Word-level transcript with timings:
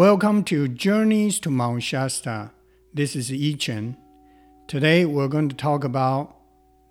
Welcome 0.00 0.44
to 0.44 0.66
Journeys 0.66 1.38
to 1.40 1.50
Mount 1.50 1.82
Shasta. 1.82 2.52
This 2.94 3.14
is 3.14 3.30
Yi 3.30 3.54
Chen. 3.54 3.98
Today 4.66 5.04
we're 5.04 5.28
going 5.28 5.50
to 5.50 5.54
talk 5.54 5.84
about 5.84 6.36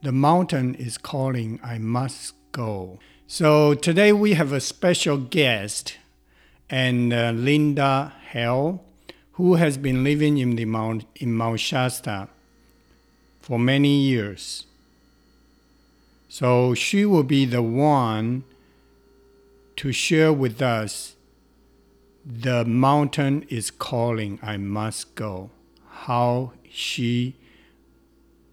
The 0.03 0.11
Mountain 0.11 0.75
is 0.75 0.99
Calling, 0.99 1.59
I 1.63 1.79
Must 1.79 2.35
Go. 2.51 2.99
So 3.25 3.73
today 3.73 4.13
we 4.13 4.33
have 4.33 4.53
a 4.53 4.61
special 4.61 5.17
guest 5.17 5.97
and 6.69 7.11
uh, 7.11 7.31
Linda 7.31 8.13
Held, 8.27 8.79
who 9.31 9.55
has 9.55 9.79
been 9.79 10.03
living 10.03 10.37
in 10.37 10.55
the 10.55 10.65
Mount 10.65 11.05
in 11.15 11.33
Mount 11.33 11.59
Shasta 11.61 12.29
for 13.41 13.57
many 13.57 14.01
years. 14.01 14.67
So 16.27 16.75
she 16.75 17.05
will 17.05 17.23
be 17.23 17.45
the 17.45 17.63
one 17.63 18.43
to 19.77 19.91
share 19.91 20.31
with 20.31 20.61
us 20.61 21.15
the 22.25 22.65
mountain 22.65 23.45
is 23.49 23.71
calling, 23.71 24.39
I 24.41 24.57
must 24.57 25.15
go. 25.15 25.51
How 25.87 26.53
she 26.69 27.35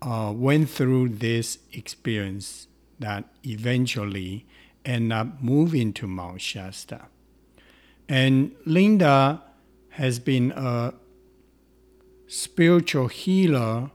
uh, 0.02 0.32
went 0.34 0.70
through 0.70 1.10
this 1.10 1.58
experience 1.72 2.68
that 2.98 3.24
eventually 3.44 4.46
ended 4.84 5.12
up 5.12 5.42
moving 5.42 5.92
to 5.94 6.06
Mount 6.06 6.40
Shasta. 6.40 7.06
And 8.08 8.52
Linda 8.64 9.42
has 9.90 10.18
been 10.18 10.52
a 10.52 10.94
spiritual 12.28 13.08
healer 13.08 13.90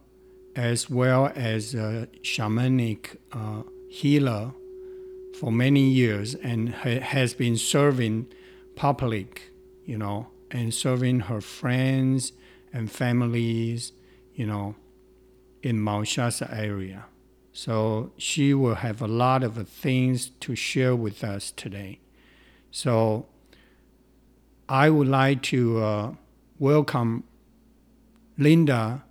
as 0.56 0.90
well 0.90 1.32
as 1.36 1.74
a 1.74 2.08
shamanic 2.22 3.18
uh, 3.32 3.64
healer 3.90 4.52
for 5.40 5.52
many 5.52 5.90
years 5.90 6.36
and 6.36 6.74
ha- 6.76 7.00
has 7.00 7.34
been 7.34 7.58
serving 7.58 8.28
public 8.76 9.51
you 9.92 9.98
know, 9.98 10.28
and 10.52 10.74
serving 10.74 11.20
her 11.20 11.42
friends 11.42 12.32
and 12.72 12.90
families, 12.90 13.92
you 14.34 14.46
know, 14.46 14.74
in 15.62 15.82
Mount 15.82 16.08
Shasta 16.08 16.50
area. 16.50 17.08
So 17.52 18.14
she 18.16 18.54
will 18.54 18.76
have 18.76 19.02
a 19.02 19.08
lot 19.08 19.44
of 19.44 19.56
things 19.68 20.30
to 20.40 20.56
share 20.56 20.96
with 20.96 21.26
us 21.26 21.52
today. 21.52 22.00
So 22.72 23.26
I 24.70 24.90
would 24.90 25.10
like 25.10 25.42
to 25.54 25.84
uh, 25.84 26.14
welcome 26.58 27.26
Linda 28.38 29.04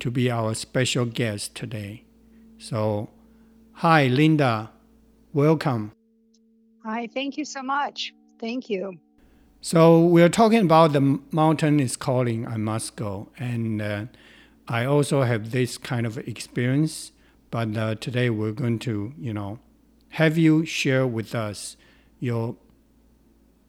to 0.00 0.10
be 0.10 0.30
our 0.30 0.54
special 0.54 1.04
guest 1.04 1.54
today. 1.54 2.04
So, 2.56 3.10
hi, 3.74 4.06
Linda. 4.06 4.70
Welcome. 5.34 5.92
Hi, 6.86 7.06
thank 7.12 7.36
you 7.36 7.44
so 7.44 7.62
much. 7.62 8.14
Thank 8.40 8.70
you. 8.70 8.98
So 9.64 10.00
we're 10.00 10.28
talking 10.28 10.58
about 10.58 10.92
the 10.92 11.20
mountain 11.30 11.78
is 11.78 11.94
calling, 11.94 12.48
I 12.48 12.56
must 12.56 12.96
go. 12.96 13.28
And 13.38 13.80
uh, 13.80 14.06
I 14.66 14.84
also 14.84 15.22
have 15.22 15.52
this 15.52 15.78
kind 15.78 16.04
of 16.04 16.18
experience, 16.18 17.12
but 17.52 17.76
uh, 17.76 17.94
today 17.94 18.28
we're 18.28 18.50
going 18.50 18.80
to, 18.80 19.14
you 19.16 19.32
know, 19.32 19.60
have 20.10 20.36
you 20.36 20.66
share 20.66 21.06
with 21.06 21.32
us 21.36 21.76
your 22.18 22.56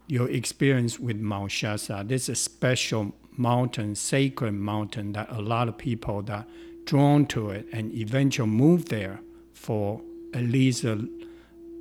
your 0.08 0.27
experience 0.31 1.00
with 1.00 1.17
Mount 1.17 1.52
Shasta. 1.52 2.03
This 2.03 2.23
is 2.23 2.30
a 2.30 2.35
special 2.35 3.13
mountain, 3.38 3.94
sacred 3.94 4.53
mountain 4.53 5.11
that 5.13 5.30
a 5.30 5.41
lot 5.41 5.67
of 5.67 5.78
people 5.78 6.23
that 6.23 6.47
drawn 6.85 7.28
to 7.28 7.52
it 7.52 7.67
and 7.72 7.94
eventually 7.94 8.50
move 8.50 8.85
there 8.85 9.19
for 9.53 10.02
at 10.33 10.44
least 10.44 10.83
a, 10.83 11.07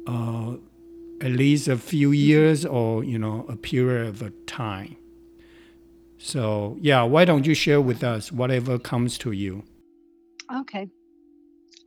uh, 0.07 0.57
at 1.23 1.31
least 1.31 1.69
a 1.69 1.79
few 1.79 2.13
years 2.13 2.65
or 2.67 3.05
you 3.05 3.19
know 3.19 3.47
a 3.49 3.57
period 3.57 4.21
of 4.23 4.47
time. 4.47 4.97
So 6.19 6.77
yeah 6.81 7.03
why 7.03 7.25
don't 7.25 7.47
you 7.47 7.55
share 7.55 7.81
with 7.81 8.05
us 8.05 8.33
whatever 8.33 8.79
comes 8.79 9.19
to 9.19 9.33
you? 9.33 9.65
Okay. 10.53 10.89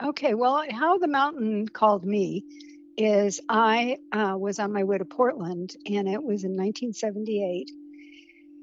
Okay 0.02 0.34
well 0.34 0.64
how 0.72 0.98
the 0.98 1.08
mountain 1.08 1.68
called 1.68 2.06
me 2.06 2.44
is 2.98 3.42
i 3.50 3.98
uh, 4.12 4.36
was 4.38 4.60
on 4.60 4.72
my 4.72 4.84
way 4.84 4.98
to 4.98 5.06
portland 5.06 5.76
and 5.86 6.08
it 6.08 6.24
was 6.24 6.44
in 6.44 6.52
1978 6.52 7.70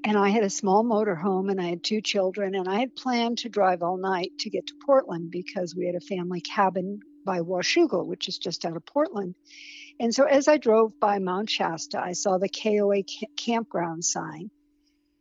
and 0.04 0.16
i 0.16 0.30
had 0.30 0.42
a 0.42 0.50
small 0.50 0.82
motorhome 0.84 1.50
and 1.50 1.60
i 1.60 1.66
had 1.68 1.84
two 1.84 2.00
children 2.00 2.54
and 2.54 2.68
i 2.68 2.80
had 2.80 2.96
planned 2.96 3.38
to 3.38 3.48
drive 3.50 3.82
all 3.82 3.98
night 3.98 4.32
to 4.38 4.48
get 4.48 4.66
to 4.66 4.74
portland 4.86 5.30
because 5.30 5.76
we 5.76 5.86
had 5.86 5.94
a 5.94 6.00
family 6.00 6.40
cabin 6.40 7.00
by 7.24 7.40
washougal 7.40 8.06
which 8.06 8.26
is 8.26 8.38
just 8.38 8.64
out 8.64 8.76
of 8.76 8.86
portland 8.86 9.34
and 10.00 10.14
so 10.14 10.24
as 10.24 10.48
I 10.48 10.56
drove 10.56 10.98
by 10.98 11.18
Mount 11.18 11.50
Shasta, 11.50 12.00
I 12.00 12.12
saw 12.12 12.38
the 12.38 12.48
KOA 12.48 13.02
campground 13.36 14.04
sign. 14.04 14.50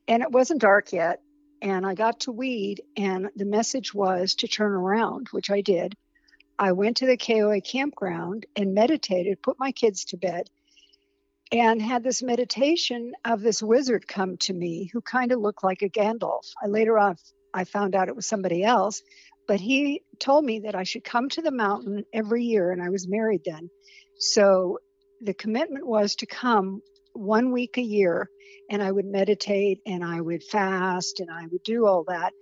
And 0.08 0.24
it 0.24 0.32
wasn't 0.32 0.62
dark 0.62 0.92
yet. 0.92 1.22
And 1.62 1.86
I 1.86 1.94
got 1.94 2.22
to 2.22 2.32
Weed, 2.32 2.82
and 2.98 3.30
the 3.36 3.46
message 3.46 3.94
was 3.94 4.36
to 4.36 4.48
turn 4.48 4.72
around, 4.72 5.28
which 5.32 5.52
I 5.52 5.62
did. 5.62 5.96
I 6.58 6.72
went 6.72 6.98
to 6.98 7.06
the 7.06 7.18
KOA 7.18 7.62
campground 7.62 8.46
and 8.56 8.74
meditated, 8.74 9.42
put 9.42 9.60
my 9.60 9.72
kids 9.72 10.06
to 10.06 10.18
bed, 10.18 10.50
and 11.52 11.82
had 11.82 12.04
this 12.04 12.24
meditation 12.24 13.14
of 13.26 13.42
this 13.42 13.62
wizard 13.62 14.08
come 14.08 14.38
to 14.38 14.54
me 14.54 14.90
who 14.92 15.02
kind 15.02 15.32
of 15.32 15.40
looked 15.40 15.64
like 15.64 15.82
a 15.82 15.90
Gandalf. 15.90 16.52
I 16.62 16.68
later 16.68 16.98
on 16.98 17.18
I 17.54 17.66
found 17.66 17.96
out 17.96 18.08
it 18.08 18.16
was 18.16 18.26
somebody 18.26 18.64
else, 18.64 19.02
but 19.48 19.60
he 19.60 20.02
told 20.20 20.46
me 20.46 20.60
that 20.60 20.76
I 20.76 20.84
should 20.84 21.04
come 21.04 21.30
to 21.30 21.42
the 21.42 21.52
mountain 21.52 22.06
every 22.14 22.44
year, 22.44 22.72
and 22.72 22.82
I 22.82 22.90
was 22.90 23.08
married 23.08 23.42
then, 23.46 23.70
so 24.22 24.78
the 25.20 25.34
commitment 25.34 25.86
was 25.86 26.16
to 26.18 26.28
come 26.28 26.82
one 27.14 27.52
week 27.52 27.78
a 27.78 27.82
year 27.82 28.30
and 28.70 28.82
I 28.82 28.92
would 28.92 29.06
meditate 29.06 29.80
and 29.86 30.04
I 30.04 30.22
would 30.22 30.44
fast 30.44 31.20
and 31.20 31.30
I 31.32 31.48
would 31.52 31.64
do 31.64 31.88
all 31.88 32.06
that. 32.08 32.34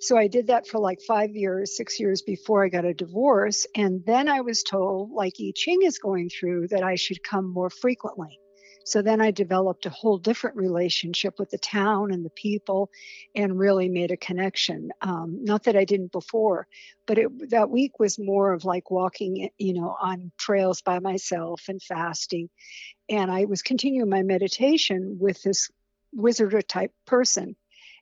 So 0.00 0.16
I 0.16 0.28
did 0.28 0.46
that 0.46 0.66
for 0.66 0.78
like 0.80 1.00
five 1.06 1.36
years, 1.36 1.76
six 1.76 2.00
years 2.00 2.22
before 2.22 2.64
I 2.64 2.68
got 2.68 2.86
a 2.86 2.94
divorce. 2.94 3.66
And 3.74 4.02
then 4.06 4.28
I 4.28 4.40
was 4.40 4.62
told, 4.62 5.12
like 5.12 5.34
I 5.38 5.52
Ching 5.54 5.82
is 5.82 5.98
going 5.98 6.30
through, 6.30 6.68
that 6.68 6.82
I 6.82 6.94
should 6.94 7.22
come 7.22 7.52
more 7.52 7.70
frequently. 7.70 8.38
So 8.84 9.00
then 9.00 9.22
I 9.22 9.30
developed 9.30 9.86
a 9.86 9.90
whole 9.90 10.18
different 10.18 10.56
relationship 10.56 11.38
with 11.38 11.50
the 11.50 11.58
town 11.58 12.12
and 12.12 12.24
the 12.24 12.30
people 12.30 12.90
and 13.34 13.58
really 13.58 13.88
made 13.88 14.10
a 14.10 14.16
connection. 14.16 14.90
Um, 15.00 15.42
not 15.42 15.64
that 15.64 15.76
I 15.76 15.86
didn't 15.86 16.12
before, 16.12 16.68
but 17.06 17.16
it, 17.16 17.50
that 17.50 17.70
week 17.70 17.98
was 17.98 18.18
more 18.18 18.52
of 18.52 18.66
like 18.66 18.90
walking, 18.90 19.48
you 19.56 19.72
know, 19.72 19.96
on 19.98 20.32
trails 20.36 20.82
by 20.82 20.98
myself 20.98 21.62
and 21.68 21.82
fasting. 21.82 22.50
And 23.08 23.30
I 23.30 23.46
was 23.46 23.62
continuing 23.62 24.10
my 24.10 24.22
meditation 24.22 25.16
with 25.18 25.42
this 25.42 25.70
wizard 26.12 26.68
type 26.68 26.92
person. 27.06 27.56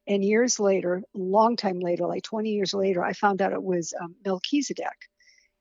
And 0.08 0.24
years 0.24 0.58
later, 0.58 1.04
long 1.14 1.54
time 1.54 1.78
later, 1.78 2.06
like 2.06 2.24
20 2.24 2.50
years 2.50 2.74
later, 2.74 3.04
I 3.04 3.12
found 3.12 3.40
out 3.40 3.52
it 3.52 3.62
was 3.62 3.94
um, 4.00 4.16
Melchizedek. 4.24 5.08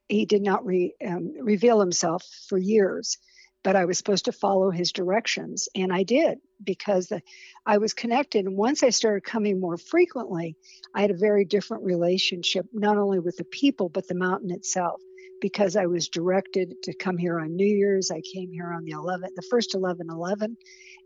He 0.08 0.26
did 0.26 0.42
not 0.42 0.66
re, 0.66 0.94
um, 1.06 1.32
reveal 1.40 1.78
himself 1.78 2.24
for 2.48 2.58
years 2.58 3.18
but 3.62 3.76
I 3.76 3.84
was 3.84 3.98
supposed 3.98 4.24
to 4.26 4.32
follow 4.32 4.70
his 4.70 4.92
directions. 4.92 5.68
And 5.74 5.92
I 5.92 6.02
did 6.02 6.38
because 6.62 7.08
the, 7.08 7.22
I 7.64 7.78
was 7.78 7.94
connected. 7.94 8.44
And 8.44 8.56
once 8.56 8.82
I 8.82 8.90
started 8.90 9.24
coming 9.24 9.60
more 9.60 9.76
frequently, 9.76 10.56
I 10.94 11.02
had 11.02 11.10
a 11.10 11.16
very 11.16 11.44
different 11.44 11.84
relationship, 11.84 12.66
not 12.72 12.98
only 12.98 13.18
with 13.18 13.36
the 13.36 13.44
people, 13.44 13.88
but 13.88 14.08
the 14.08 14.14
mountain 14.14 14.50
itself. 14.50 15.00
Because 15.40 15.74
I 15.74 15.86
was 15.86 16.08
directed 16.08 16.82
to 16.84 16.94
come 16.94 17.18
here 17.18 17.40
on 17.40 17.56
New 17.56 17.66
Year's, 17.66 18.12
I 18.12 18.20
came 18.20 18.52
here 18.52 18.72
on 18.72 18.84
the 18.84 18.92
11th, 18.92 19.34
the 19.34 19.42
first 19.42 19.74
11 19.74 20.06
11, 20.08 20.56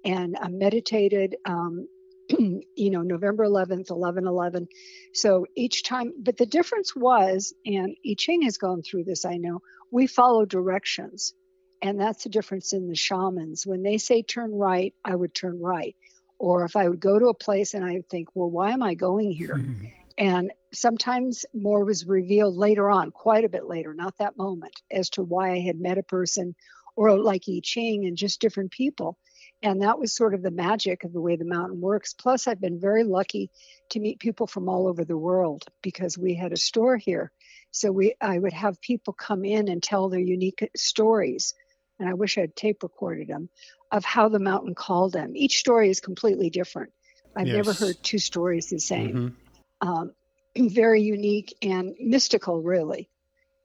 and 0.04 0.36
I 0.38 0.48
meditated 0.48 1.36
um, 1.46 1.88
you 2.28 2.90
know, 2.90 3.00
November 3.00 3.46
11th, 3.46 3.90
11 3.90 4.26
11. 4.26 4.68
So 5.14 5.46
each 5.56 5.84
time, 5.84 6.12
but 6.18 6.36
the 6.36 6.44
difference 6.44 6.94
was, 6.94 7.54
and 7.64 7.96
I 8.06 8.14
Ching 8.18 8.42
has 8.42 8.58
gone 8.58 8.82
through 8.82 9.04
this, 9.04 9.24
I 9.24 9.36
know, 9.36 9.62
we 9.90 10.06
follow 10.06 10.44
directions. 10.44 11.34
And 11.82 12.00
that's 12.00 12.25
the 12.25 12.31
difference 12.31 12.72
in 12.72 12.88
the 12.88 12.94
shamans. 12.94 13.66
When 13.66 13.82
they 13.82 13.98
say 13.98 14.22
turn 14.22 14.53
right, 14.53 14.95
I 15.04 15.15
would 15.15 15.34
turn 15.34 15.60
right. 15.60 15.95
Or 16.39 16.65
if 16.65 16.77
I 16.77 16.89
would 16.89 17.00
go 17.00 17.18
to 17.18 17.27
a 17.27 17.34
place 17.34 17.74
and 17.74 17.84
I 17.84 17.95
would 17.95 18.09
think, 18.09 18.28
well, 18.34 18.50
why 18.50 18.72
am 18.72 18.83
I 18.83 18.95
going 18.95 19.30
here? 19.30 19.60
and 20.18 20.53
sometimes 20.72 21.47
more 21.54 21.84
was 21.84 22.06
revealed 22.06 22.56
later 22.56 22.91
on, 22.91 23.10
quite 23.10 23.45
a 23.45 23.48
bit 23.48 23.66
later, 23.66 23.95
not 23.95 24.18
that 24.18 24.36
moment, 24.36 24.80
as 24.91 25.10
to 25.10 25.22
why 25.22 25.53
I 25.53 25.60
had 25.60 25.80
met 25.80 25.98
a 25.98 26.03
person 26.03 26.54
or 26.97 27.18
like 27.18 27.45
I 27.48 27.60
Ching 27.62 28.06
and 28.06 28.16
just 28.16 28.41
different 28.41 28.71
people. 28.71 29.18
And 29.62 29.83
that 29.83 29.98
was 29.98 30.15
sort 30.15 30.34
of 30.34 30.42
the 30.42 30.50
magic 30.50 31.04
of 31.04 31.12
the 31.12 31.21
way 31.21 31.36
the 31.36 31.45
mountain 31.45 31.80
works. 31.80 32.15
Plus, 32.15 32.47
I've 32.47 32.60
been 32.60 32.80
very 32.80 33.04
lucky 33.04 33.50
to 33.91 34.00
meet 34.00 34.18
people 34.18 34.47
from 34.47 34.68
all 34.68 34.86
over 34.86 35.04
the 35.04 35.16
world 35.16 35.65
because 35.83 36.18
we 36.18 36.34
had 36.34 36.53
a 36.53 36.59
store 36.59 36.97
here. 36.97 37.33
So 37.71 37.92
we 37.92 38.15
I 38.21 38.39
would 38.39 38.53
have 38.53 38.80
people 38.80 39.12
come 39.12 39.45
in 39.45 39.68
and 39.68 39.83
tell 39.83 40.09
their 40.09 40.21
unique 40.21 40.71
stories 40.77 41.54
and 41.98 42.09
I 42.09 42.15
wish 42.15 42.39
I 42.39 42.43
had 42.43 42.57
tape 42.57 42.83
recorded 42.83 43.28
them, 43.28 43.48
of 43.91 44.04
how 44.04 44.28
the 44.28 44.39
mountain 44.39 44.75
called 44.75 45.13
them. 45.13 45.33
Each 45.34 45.59
story 45.59 45.91
is 45.91 46.01
completely 46.01 46.51
different. 46.51 46.93
I've 47.37 47.47
yes. 47.47 47.57
never 47.57 47.72
heard 47.72 47.97
two 48.03 48.19
stories 48.19 48.69
the 48.69 48.78
same. 48.78 49.34
Mm-hmm. 49.83 49.89
Um, 49.89 50.13
very 50.57 51.03
unique 51.03 51.57
and 51.63 51.95
mystical, 52.01 52.63
really. 52.63 53.09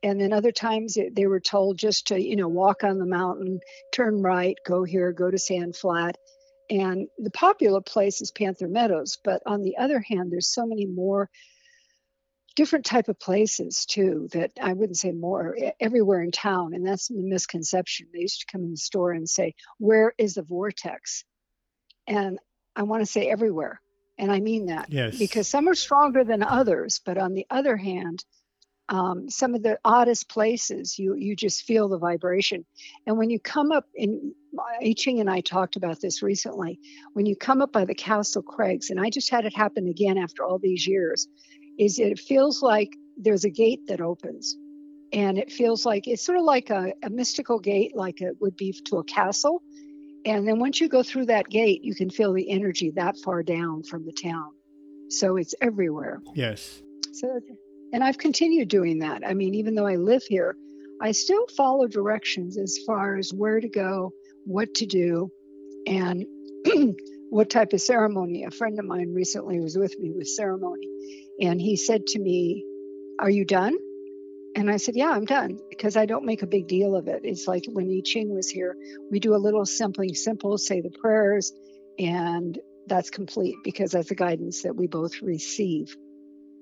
And 0.04 0.20
then 0.20 0.34
other 0.34 0.52
times 0.52 0.98
they 1.12 1.28
were 1.28 1.40
told 1.40 1.78
just 1.78 2.08
to, 2.08 2.20
you 2.22 2.36
know, 2.36 2.48
walk 2.48 2.84
on 2.84 2.98
the 2.98 3.06
mountain, 3.06 3.60
turn 3.94 4.22
right, 4.22 4.58
go 4.66 4.84
here, 4.84 5.12
go 5.12 5.30
to 5.30 5.38
Sand 5.38 5.76
Flat. 5.76 6.18
and 6.70 7.08
the 7.20 7.32
popular 7.32 7.82
place 7.82 8.22
is 8.22 8.32
Panther 8.32 8.68
Meadows, 8.68 9.20
but 9.24 9.44
on 9.46 9.62
the 9.62 9.78
other 9.78 10.00
hand, 10.00 10.32
there's 10.32 10.52
so 10.52 10.66
many 10.66 10.86
more 10.86 11.30
different 12.56 12.86
type 12.86 13.08
of 13.08 13.20
places 13.20 13.86
too 13.86 14.28
that 14.34 14.52
I 14.62 14.74
wouldn't 14.74 14.98
say 14.98 15.12
more 15.12 15.56
everywhere 15.80 16.22
in 16.22 16.32
town, 16.32 16.74
and 16.74 16.86
that's 16.86 17.08
the 17.08 17.16
misconception. 17.22 18.08
They 18.14 18.22
used 18.22 18.42
to 18.42 18.52
come 18.52 18.64
in 18.64 18.72
the 18.72 18.78
store 18.78 19.12
and 19.12 19.30
say, 19.30 19.56
"Where 19.78 20.14
is 20.18 20.36
the 20.36 20.44
vortex?" 20.44 21.24
And 22.08 22.40
I 22.76 22.84
want 22.84 23.02
to 23.02 23.12
say 23.12 23.30
everywhere, 23.30 23.82
and 24.18 24.32
I 24.32 24.40
mean 24.40 24.68
that 24.68 24.92
yes. 24.92 25.18
because 25.18 25.48
some 25.48 25.68
are 25.68 25.76
stronger 25.76 26.24
than 26.24 26.44
others. 26.44 27.02
But 27.06 27.18
on 27.18 27.34
the 27.34 27.46
other 27.50 27.78
hand, 27.78 28.24
um, 28.92 29.30
some 29.30 29.56
of 29.56 29.64
the 29.64 29.80
oddest 29.86 30.30
places 30.30 31.00
you 31.00 31.16
you 31.16 31.36
just 31.36 31.64
feel 31.64 31.88
the 31.88 31.98
vibration 31.98 32.66
and 33.08 33.18
when 33.18 33.30
you 33.30 33.40
come 33.40 33.72
up 33.72 33.86
in 33.96 34.34
I 34.82 34.94
Ching 34.98 35.22
and 35.22 35.30
I 35.30 35.40
talked 35.40 35.78
about 35.78 36.02
this 36.02 36.22
recently 36.22 36.78
when 37.14 37.26
you 37.26 37.38
come 37.38 37.62
up 37.62 37.72
by 37.72 37.86
the 37.86 37.96
Castle 37.96 38.42
Crags 38.42 38.90
and 38.90 39.00
I 39.00 39.10
just 39.10 39.32
had 39.32 39.46
it 39.46 39.56
happen 39.56 39.88
again 39.88 40.18
after 40.18 40.44
all 40.44 40.60
these 40.60 40.86
years 40.86 41.28
is 41.82 41.98
it 41.98 42.20
feels 42.20 42.62
like 42.62 42.96
there's 43.18 43.44
a 43.44 43.50
gate 43.50 43.88
that 43.88 44.02
opens. 44.02 44.56
And 45.12 45.40
it 45.40 45.52
feels 45.52 45.84
like 45.84 46.08
it's 46.08 46.24
sort 46.24 46.38
of 46.38 46.44
like 46.44 46.70
a, 46.70 46.94
a 47.04 47.10
mystical 47.10 47.60
gate 47.60 47.96
like 47.96 48.22
it 48.22 48.38
would 48.40 48.56
be 48.56 48.72
to 48.86 49.00
a 49.00 49.04
castle. 49.04 49.64
And 50.24 50.48
then 50.48 50.60
once 50.60 50.80
you 50.80 50.88
go 50.88 51.02
through 51.02 51.26
that 51.26 51.50
gate 51.50 51.84
you 51.84 51.96
can 51.96 52.12
feel 52.12 52.34
the 52.34 52.52
energy 52.52 52.92
that 52.92 53.18
far 53.18 53.42
down 53.42 53.82
from 53.82 54.06
the 54.06 54.14
town. 54.14 54.52
So 55.10 55.38
it's 55.38 55.56
everywhere. 55.60 56.22
Yes. 56.36 56.84
So 57.14 57.40
and 57.92 58.04
I've 58.04 58.20
continued 58.20 58.70
doing 58.70 59.00
that. 59.00 59.24
I 59.26 59.34
mean, 59.34 59.56
even 59.56 59.74
though 59.74 59.88
I 59.88 59.96
live 59.96 60.24
here, 60.24 60.56
I 61.02 61.12
still 61.14 61.48
follow 61.58 61.88
directions 61.88 62.60
as 62.60 62.78
far 62.86 63.18
as 63.18 63.34
where 63.34 63.60
to 63.60 63.68
go, 63.68 64.12
what 64.46 64.74
to 64.76 64.86
do, 64.86 65.32
and 65.88 66.26
what 67.32 67.50
type 67.50 67.74
of 67.74 67.82
ceremony. 67.82 68.44
A 68.44 68.52
friend 68.52 68.78
of 68.78 68.86
mine 68.86 69.14
recently 69.14 69.60
was 69.60 69.78
with 69.78 69.98
me 70.00 70.12
with 70.12 70.28
ceremony, 70.28 70.88
and 71.42 71.60
he 71.60 71.76
said 71.76 72.06
to 72.08 72.20
me, 72.20 72.64
Are 73.20 73.30
you 73.30 73.46
done? 73.46 73.76
And 74.56 74.70
I 74.70 74.78
said, 74.78 74.96
Yeah, 74.96 75.10
I'm 75.10 75.26
done 75.26 75.60
because 75.70 75.98
I 75.98 76.06
don't 76.06 76.26
make 76.26 76.44
a 76.44 76.48
big 76.48 76.68
deal 76.68 76.96
of 76.96 77.08
it. 77.08 77.22
It's 77.24 77.48
like 77.48 77.66
when 77.68 77.90
I 77.90 78.02
Ching 78.06 78.34
was 78.34 78.50
here, 78.50 78.76
we 79.12 79.20
do 79.20 79.36
a 79.36 79.38
little 79.38 79.66
simply 79.66 80.14
simple, 80.14 80.58
say 80.58 80.82
the 80.82 80.92
prayers, 80.92 81.52
and 81.98 82.60
that's 82.88 83.10
complete 83.10 83.56
because 83.64 83.92
that's 83.92 84.10
the 84.10 84.16
guidance 84.16 84.64
that 84.64 84.76
we 84.76 84.88
both 84.88 85.22
receive 85.22 85.96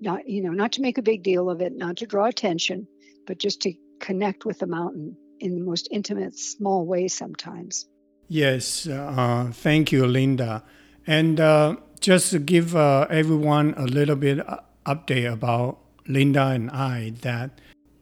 not 0.02 0.28
you 0.28 0.42
know 0.44 0.52
not 0.52 0.74
to 0.74 0.82
make 0.82 0.98
a 0.98 1.02
big 1.02 1.24
deal 1.24 1.50
of 1.50 1.62
it 1.62 1.74
not 1.76 1.98
to 1.98 2.06
draw 2.06 2.26
attention 2.26 2.88
but 3.26 3.38
just 3.38 3.62
to 3.62 3.74
connect 4.00 4.46
with 4.46 4.60
the 4.60 4.68
mountain 4.68 5.16
in 5.40 5.56
the 5.56 5.64
most 5.64 5.88
intimate 5.92 6.38
small 6.38 6.86
way 6.86 7.08
sometimes 7.08 7.88
yes 8.28 8.88
uh, 8.88 9.50
thank 9.54 9.92
you 9.92 10.06
linda 10.06 10.64
and 11.08 11.40
uh, 11.40 11.76
just 12.00 12.32
to 12.32 12.40
give 12.40 12.76
uh, 12.76 13.08
everyone 13.10 13.74
a 13.78 13.86
little 13.86 14.16
bit 14.16 14.48
uh, 14.48 14.58
update 14.94 15.32
about 15.32 15.78
linda 16.08 16.48
and 16.48 16.70
i 16.72 17.12
that 17.22 17.50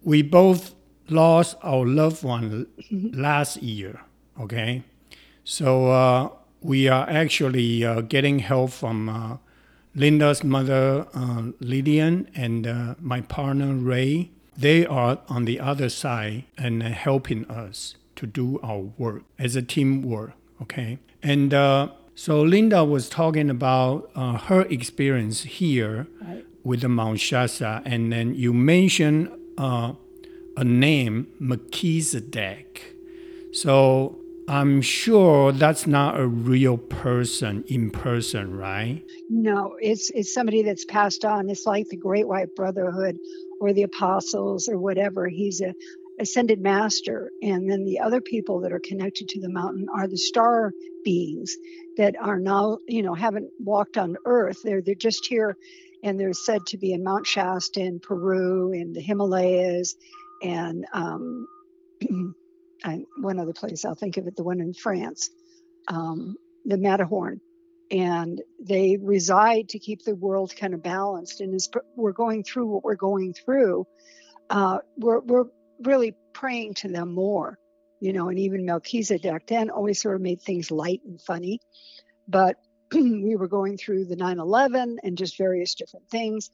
we 0.03 0.21
both 0.21 0.73
lost 1.09 1.55
our 1.63 1.85
loved 1.85 2.23
one 2.23 2.67
mm-hmm. 2.91 3.19
last 3.19 3.61
year 3.61 4.01
okay 4.39 4.83
so 5.43 5.91
uh, 5.91 6.29
we 6.61 6.87
are 6.87 7.09
actually 7.09 7.85
uh, 7.85 8.01
getting 8.01 8.39
help 8.39 8.71
from 8.71 9.39
Linda's 9.97 10.43
mother, 10.43 11.07
uh, 11.15 11.47
Lillian, 11.59 12.29
and 12.35 12.67
uh, 12.67 12.93
my 13.01 13.21
partner, 13.21 13.73
Ray, 13.73 14.29
they 14.55 14.85
are 14.85 15.17
on 15.27 15.45
the 15.45 15.59
other 15.59 15.89
side 15.89 16.43
and 16.55 16.83
helping 16.83 17.49
us 17.49 17.95
to 18.15 18.27
do 18.27 18.59
our 18.61 18.91
work 18.99 19.23
as 19.39 19.55
a 19.55 19.63
teamwork. 19.63 20.33
Okay. 20.61 20.99
And 21.23 21.51
uh, 21.51 21.89
so 22.13 22.41
Linda 22.41 22.85
was 22.85 23.09
talking 23.09 23.49
about 23.49 24.11
uh, 24.13 24.37
her 24.37 24.61
experience 24.69 25.41
here 25.43 26.05
right. 26.21 26.45
With 26.67 26.81
the 26.81 26.89
Mount 26.89 27.17
Shasta, 27.17 27.81
and 27.85 28.11
then 28.11 28.35
you 28.35 28.51
mentioned 28.53 29.31
uh, 29.57 29.93
a 30.57 30.63
name, 30.65 31.27
Melchizedek. 31.39 32.93
So 33.53 34.19
I'm 34.49 34.81
sure 34.81 35.53
that's 35.53 35.87
not 35.87 36.19
a 36.19 36.27
real 36.27 36.77
person 36.77 37.63
in 37.69 37.89
person, 37.89 38.57
right? 38.57 39.01
No, 39.29 39.77
it's 39.79 40.09
it's 40.09 40.33
somebody 40.33 40.61
that's 40.61 40.83
passed 40.83 41.23
on. 41.23 41.49
It's 41.49 41.65
like 41.65 41.87
the 41.87 41.95
Great 41.95 42.27
White 42.27 42.53
Brotherhood 42.53 43.17
or 43.61 43.71
the 43.71 43.83
apostles 43.83 44.67
or 44.67 44.77
whatever. 44.77 45.29
He's 45.29 45.61
a 45.61 45.73
ascended 46.19 46.59
master 46.59 47.31
and 47.43 47.69
then 47.69 47.85
the 47.85 47.99
other 47.99 48.21
people 48.21 48.61
that 48.61 48.73
are 48.73 48.79
connected 48.79 49.29
to 49.29 49.39
the 49.39 49.49
mountain 49.49 49.87
are 49.95 50.07
the 50.07 50.17
star 50.17 50.73
beings 51.03 51.57
that 51.95 52.15
are 52.19 52.39
now 52.39 52.79
you 52.87 53.03
know 53.03 53.13
haven't 53.13 53.51
walked 53.59 53.99
on 53.99 54.17
earth 54.25 54.59
they're 54.63 54.81
they're 54.81 54.95
just 54.95 55.27
here 55.27 55.55
and 56.03 56.19
they're 56.19 56.33
said 56.33 56.65
to 56.67 56.77
be 56.77 56.93
in 56.93 57.03
mount 57.03 57.27
shasta 57.27 57.79
in 57.79 57.99
peru 57.99 58.71
in 58.71 58.93
the 58.93 59.01
himalayas 59.01 59.95
and 60.41 60.85
um, 60.93 61.47
one 63.17 63.39
other 63.39 63.53
place, 63.53 63.85
I'll 63.85 63.95
think 63.95 64.17
of 64.17 64.27
it, 64.27 64.35
the 64.35 64.43
one 64.43 64.61
in 64.61 64.73
France, 64.73 65.29
um, 65.87 66.35
the 66.65 66.77
Matterhorn. 66.77 67.41
And 67.89 68.41
they 68.61 68.97
reside 69.01 69.69
to 69.69 69.79
keep 69.79 70.03
the 70.03 70.15
world 70.15 70.53
kind 70.55 70.73
of 70.73 70.83
balanced. 70.83 71.39
And 71.39 71.55
as 71.55 71.69
we're 71.95 72.11
going 72.11 72.43
through 72.43 72.67
what 72.67 72.83
we're 72.83 72.95
going 72.95 73.33
through, 73.33 73.87
uh, 74.49 74.79
we're, 74.97 75.19
we're 75.21 75.45
really 75.79 76.13
praying 76.33 76.75
to 76.75 76.89
them 76.89 77.13
more, 77.13 77.57
you 78.01 78.11
know, 78.11 78.27
and 78.27 78.39
even 78.39 78.65
Melchizedek 78.65 79.47
then 79.47 79.69
always 79.69 80.01
sort 80.01 80.15
of 80.15 80.21
made 80.21 80.41
things 80.41 80.69
light 80.69 81.01
and 81.05 81.21
funny. 81.21 81.59
But 82.27 82.57
we 82.93 83.35
were 83.35 83.47
going 83.47 83.77
through 83.77 84.05
the 84.05 84.15
9 84.15 84.39
11 84.39 84.99
and 85.03 85.17
just 85.17 85.37
various 85.37 85.75
different 85.75 86.09
things 86.09 86.49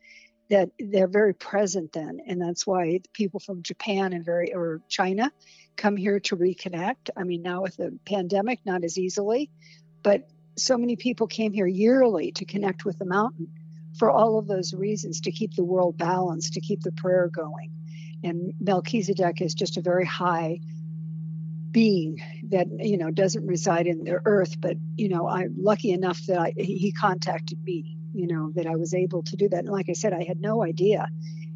that 0.49 0.69
they're 0.79 1.07
very 1.07 1.33
present 1.33 1.93
then. 1.93 2.19
And 2.27 2.41
that's 2.41 2.67
why 2.67 2.99
people 3.13 3.39
from 3.39 3.63
Japan 3.63 4.13
and 4.13 4.25
very, 4.25 4.53
or 4.53 4.81
China 4.89 5.31
come 5.75 5.95
here 5.95 6.19
to 6.21 6.35
reconnect. 6.35 7.09
I 7.15 7.23
mean, 7.23 7.41
now 7.41 7.61
with 7.61 7.77
the 7.77 7.97
pandemic, 8.05 8.59
not 8.65 8.83
as 8.83 8.97
easily, 8.97 9.49
but 10.03 10.29
so 10.55 10.77
many 10.77 10.95
people 10.95 11.27
came 11.27 11.53
here 11.53 11.67
yearly 11.67 12.31
to 12.33 12.45
connect 12.45 12.85
with 12.85 12.99
the 12.99 13.05
mountain 13.05 13.47
for 13.97 14.11
all 14.11 14.37
of 14.37 14.47
those 14.47 14.73
reasons 14.73 15.21
to 15.21 15.31
keep 15.31 15.55
the 15.55 15.63
world 15.63 15.97
balanced, 15.97 16.53
to 16.53 16.61
keep 16.61 16.81
the 16.81 16.91
prayer 16.91 17.29
going. 17.33 17.71
And 18.23 18.53
Melchizedek 18.59 19.41
is 19.41 19.53
just 19.53 19.77
a 19.77 19.81
very 19.81 20.05
high 20.05 20.59
being 21.71 22.21
that 22.53 22.67
you 22.79 22.97
know 22.97 23.11
doesn't 23.11 23.45
reside 23.45 23.87
in 23.87 24.03
the 24.03 24.19
earth 24.25 24.59
but 24.59 24.77
you 24.95 25.09
know 25.09 25.27
i'm 25.27 25.55
lucky 25.57 25.91
enough 25.91 26.19
that 26.27 26.39
I, 26.39 26.53
he 26.57 26.91
contacted 26.91 27.63
me 27.63 27.97
you 28.13 28.27
know 28.27 28.51
that 28.55 28.67
i 28.67 28.75
was 28.75 28.93
able 28.93 29.23
to 29.23 29.35
do 29.35 29.49
that 29.49 29.59
and 29.59 29.69
like 29.69 29.89
i 29.89 29.93
said 29.93 30.13
i 30.13 30.23
had 30.23 30.39
no 30.39 30.63
idea 30.63 31.07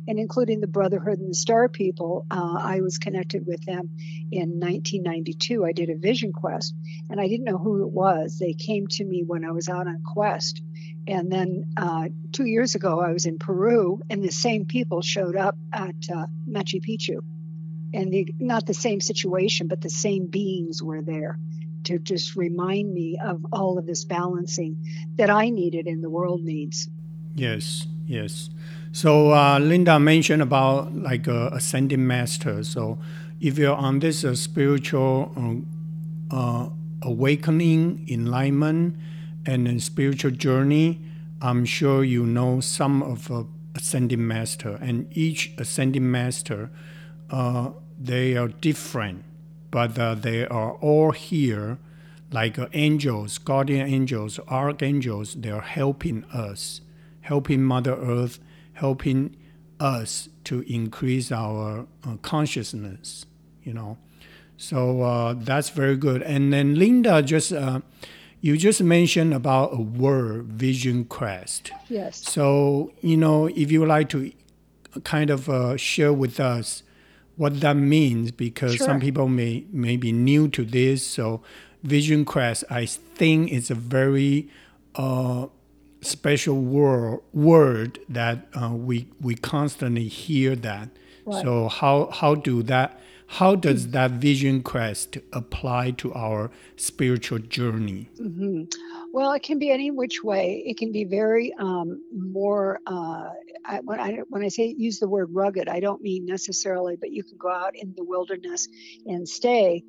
and 0.08 0.20
including 0.20 0.62
the 0.62 0.68
Brotherhood 0.68 1.20
and 1.20 1.30
the 1.30 1.36
Star 1.36 1.68
People. 1.68 2.26
Uh, 2.32 2.58
I 2.60 2.82
was 2.82 2.98
connected 2.98 3.46
with 3.46 3.64
them 3.66 3.90
in 4.32 4.60
1992. 4.60 5.66
I 5.66 5.74
did 5.74 5.90
a 5.90 5.98
vision 5.98 6.32
quest, 6.32 6.74
and 7.10 7.20
I 7.20 7.28
didn't 7.28 7.44
know 7.44 7.58
who 7.58 7.84
it 7.84 7.92
was. 7.92 8.38
They 8.40 8.54
came 8.54 8.88
to 8.88 9.04
me 9.04 9.24
when 9.28 9.44
I 9.44 9.52
was 9.52 9.68
out 9.68 9.88
on 9.88 10.02
quest. 10.04 10.62
And 11.08 11.32
then 11.32 11.66
uh, 11.76 12.10
two 12.32 12.46
years 12.46 12.76
ago, 12.76 13.00
I 13.02 13.12
was 13.12 13.26
in 13.26 13.38
Peru, 13.38 14.02
and 14.10 14.24
the 14.24 14.32
same 14.32 14.66
people 14.66 15.02
showed 15.02 15.36
up 15.36 15.58
at 15.74 15.96
uh, 16.14 16.28
Machu 16.50 16.82
Picchu. 16.82 17.20
And 17.94 18.12
the, 18.12 18.34
not 18.40 18.66
the 18.66 18.74
same 18.74 19.02
situation, 19.02 19.68
but 19.68 19.82
the 19.82 19.90
same 19.90 20.28
beings 20.28 20.84
were 20.84 21.02
there 21.02 21.40
to 21.86 22.00
just 22.00 22.36
remind 22.36 22.94
me 22.94 23.18
of 23.24 23.46
all 23.52 23.78
of 23.78 23.86
this 23.86 24.04
balancing 24.04 24.78
that 25.16 25.30
I 25.30 25.50
needed 25.50 25.88
and 25.88 26.04
the 26.04 26.10
world 26.10 26.44
needs. 26.44 26.90
Yes, 27.34 27.88
yes. 28.06 28.50
So 28.92 29.32
uh, 29.32 29.60
Linda 29.60 30.00
mentioned 30.00 30.42
about 30.42 30.94
like 30.94 31.28
a 31.28 31.48
ascending 31.54 32.06
master. 32.06 32.64
So 32.64 33.00
if 33.40 33.58
you're 33.58 33.76
on 33.76 34.00
this 34.00 34.24
uh, 34.24 34.36
spiritual 34.36 35.32
um, 35.36 35.68
uh, 36.32 36.70
awakening, 37.04 38.06
enlightenment, 38.10 38.96
and 39.46 39.82
spiritual 39.82 40.32
journey, 40.32 41.00
I'm 41.42 41.64
sure 41.64 42.04
you 42.04 42.26
know 42.26 42.60
some 42.60 43.04
of 43.04 43.32
uh, 43.32 43.44
ascending 43.76 44.28
master. 44.28 44.78
And 44.82 45.08
each 45.16 45.54
ascending 45.58 46.10
master, 46.10 46.70
uh, 47.30 47.72
they 48.00 48.36
are 48.36 48.48
different, 48.48 49.24
but 49.72 49.98
uh, 49.98 50.16
they 50.16 50.46
are 50.48 50.74
all 50.74 51.12
here, 51.12 51.78
like 52.32 52.58
angels, 52.74 53.38
guardian 53.38 53.88
angels, 53.88 54.40
archangels. 54.48 55.36
They 55.36 55.52
are 55.52 55.62
helping 55.62 56.24
us, 56.26 56.82
helping 57.22 57.64
Mother 57.64 57.96
Earth 57.96 58.40
helping 58.78 59.36
us 59.80 60.30
to 60.44 60.62
increase 60.62 61.32
our 61.32 61.88
uh, 62.06 62.16
consciousness, 62.22 63.26
you 63.64 63.74
know. 63.74 63.98
So 64.56 65.02
uh, 65.02 65.34
that's 65.38 65.70
very 65.70 65.98
good. 65.98 66.22
And 66.22 66.54
then 66.54 66.76
Linda 66.76 67.22
just 67.22 67.52
uh, 67.52 67.82
you 68.42 68.58
just 68.58 68.82
mentioned 68.82 69.34
about 69.34 69.74
a 69.74 69.82
word, 69.82 70.46
vision 70.46 71.06
quest. 71.06 71.72
Yes. 71.90 72.24
So 72.24 72.92
you 73.02 73.18
know, 73.18 73.48
if 73.48 73.72
you 73.72 73.82
would 73.82 73.90
like 73.90 74.10
to 74.10 74.32
kind 75.04 75.30
of 75.30 75.50
uh, 75.50 75.78
share 75.78 76.14
with 76.14 76.40
us 76.40 76.84
what 77.38 77.62
that 77.62 77.78
means, 77.78 78.32
because 78.32 78.76
sure. 78.76 78.86
some 78.86 79.00
people 79.00 79.28
may 79.28 79.66
may 79.72 79.96
be 79.96 80.12
new 80.12 80.48
to 80.50 80.66
this. 80.66 81.06
So 81.06 81.42
vision 81.84 82.26
quest, 82.26 82.64
I 82.70 82.86
think 82.86 83.52
it's 83.52 83.70
a 83.72 83.76
very 83.76 84.50
uh, 84.96 85.48
special 86.02 86.60
word 86.60 87.22
word 87.34 88.00
that 88.10 88.48
uh, 88.60 88.72
we 88.74 89.08
we 89.22 89.36
constantly 89.36 90.08
hear 90.08 90.56
that. 90.56 90.90
Right. 91.26 91.44
So 91.44 91.68
how 91.70 92.10
how 92.12 92.36
do 92.36 92.64
that 92.64 93.00
how 93.28 93.56
does 93.56 93.90
that 93.90 94.12
vision 94.12 94.64
quest 94.64 95.18
apply 95.34 95.92
to 95.92 96.14
our 96.14 96.50
spiritual 96.78 97.40
journey? 97.40 98.10
hmm 98.18 98.64
Well, 99.12 99.34
it 99.34 99.44
can 99.44 99.60
be 99.60 99.70
any 99.70 99.92
which 99.92 100.24
way. 100.24 100.64
It 100.66 100.78
can 100.78 100.92
be 100.92 101.04
very 101.04 101.54
um, 101.60 102.02
more. 102.12 102.80
Uh, 102.88 103.30
I, 103.66 103.82
when 103.84 104.00
I 104.00 104.20
when 104.30 104.44
I 104.44 104.48
say 104.48 104.74
use 104.78 105.00
the 105.00 105.10
word 105.10 105.30
rugged, 105.32 105.68
I 105.68 105.82
don't 105.82 106.02
mean 106.02 106.26
necessarily, 106.26 106.96
but 106.96 107.12
you 107.12 107.24
can 107.24 107.38
go 107.38 107.52
out 107.52 107.76
in 107.76 107.94
the 107.98 108.04
wilderness 108.06 108.70
and 109.06 109.28
stay, 109.28 109.84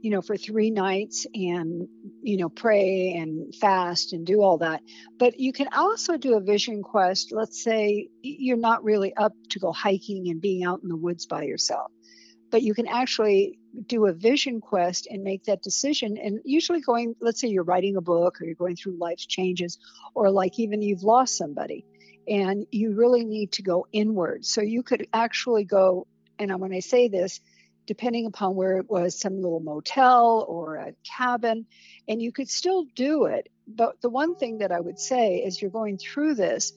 you 0.00 0.10
know, 0.10 0.22
for 0.22 0.36
three 0.36 0.70
nights 0.70 1.26
and 1.34 1.88
you 2.22 2.36
know 2.36 2.48
pray 2.48 3.14
and 3.14 3.52
fast 3.56 4.12
and 4.12 4.24
do 4.24 4.40
all 4.40 4.58
that. 4.58 4.82
But 5.18 5.40
you 5.40 5.52
can 5.52 5.68
also 5.72 6.16
do 6.16 6.36
a 6.36 6.40
vision 6.40 6.84
quest. 6.84 7.32
Let's 7.32 7.60
say 7.60 8.08
you're 8.22 8.56
not 8.56 8.84
really 8.84 9.12
up 9.16 9.34
to 9.50 9.58
go 9.58 9.72
hiking 9.72 10.28
and 10.28 10.40
being 10.40 10.62
out 10.62 10.84
in 10.84 10.88
the 10.88 10.96
woods 10.96 11.26
by 11.26 11.42
yourself 11.42 11.90
but 12.54 12.62
you 12.62 12.72
can 12.72 12.86
actually 12.86 13.58
do 13.88 14.06
a 14.06 14.12
vision 14.12 14.60
quest 14.60 15.08
and 15.10 15.24
make 15.24 15.42
that 15.42 15.60
decision. 15.60 16.16
And 16.16 16.38
usually 16.44 16.80
going 16.80 17.16
let's 17.20 17.40
say 17.40 17.48
you're 17.48 17.64
writing 17.64 17.96
a 17.96 18.00
book 18.00 18.40
or 18.40 18.44
you're 18.44 18.54
going 18.54 18.76
through 18.76 18.96
life's 18.96 19.26
changes 19.26 19.76
or 20.14 20.30
like 20.30 20.56
even 20.60 20.80
you've 20.80 21.02
lost 21.02 21.36
somebody 21.36 21.84
and 22.28 22.64
you 22.70 22.94
really 22.94 23.24
need 23.24 23.50
to 23.54 23.62
go 23.62 23.88
inward. 23.92 24.44
So 24.44 24.60
you 24.60 24.84
could 24.84 25.08
actually 25.12 25.64
go 25.64 26.06
and 26.38 26.56
when 26.60 26.72
i 26.72 26.78
say 26.78 27.08
this 27.08 27.40
depending 27.88 28.26
upon 28.26 28.54
where 28.54 28.78
it 28.78 28.88
was 28.88 29.18
some 29.18 29.34
little 29.42 29.58
motel 29.58 30.46
or 30.48 30.76
a 30.76 30.92
cabin 31.02 31.66
and 32.06 32.22
you 32.22 32.30
could 32.30 32.48
still 32.48 32.84
do 32.94 33.24
it. 33.24 33.48
But 33.66 34.00
the 34.00 34.10
one 34.10 34.36
thing 34.36 34.58
that 34.58 34.70
i 34.70 34.78
would 34.78 35.00
say 35.00 35.38
is 35.38 35.60
you're 35.60 35.72
going 35.72 35.98
through 35.98 36.36
this 36.36 36.72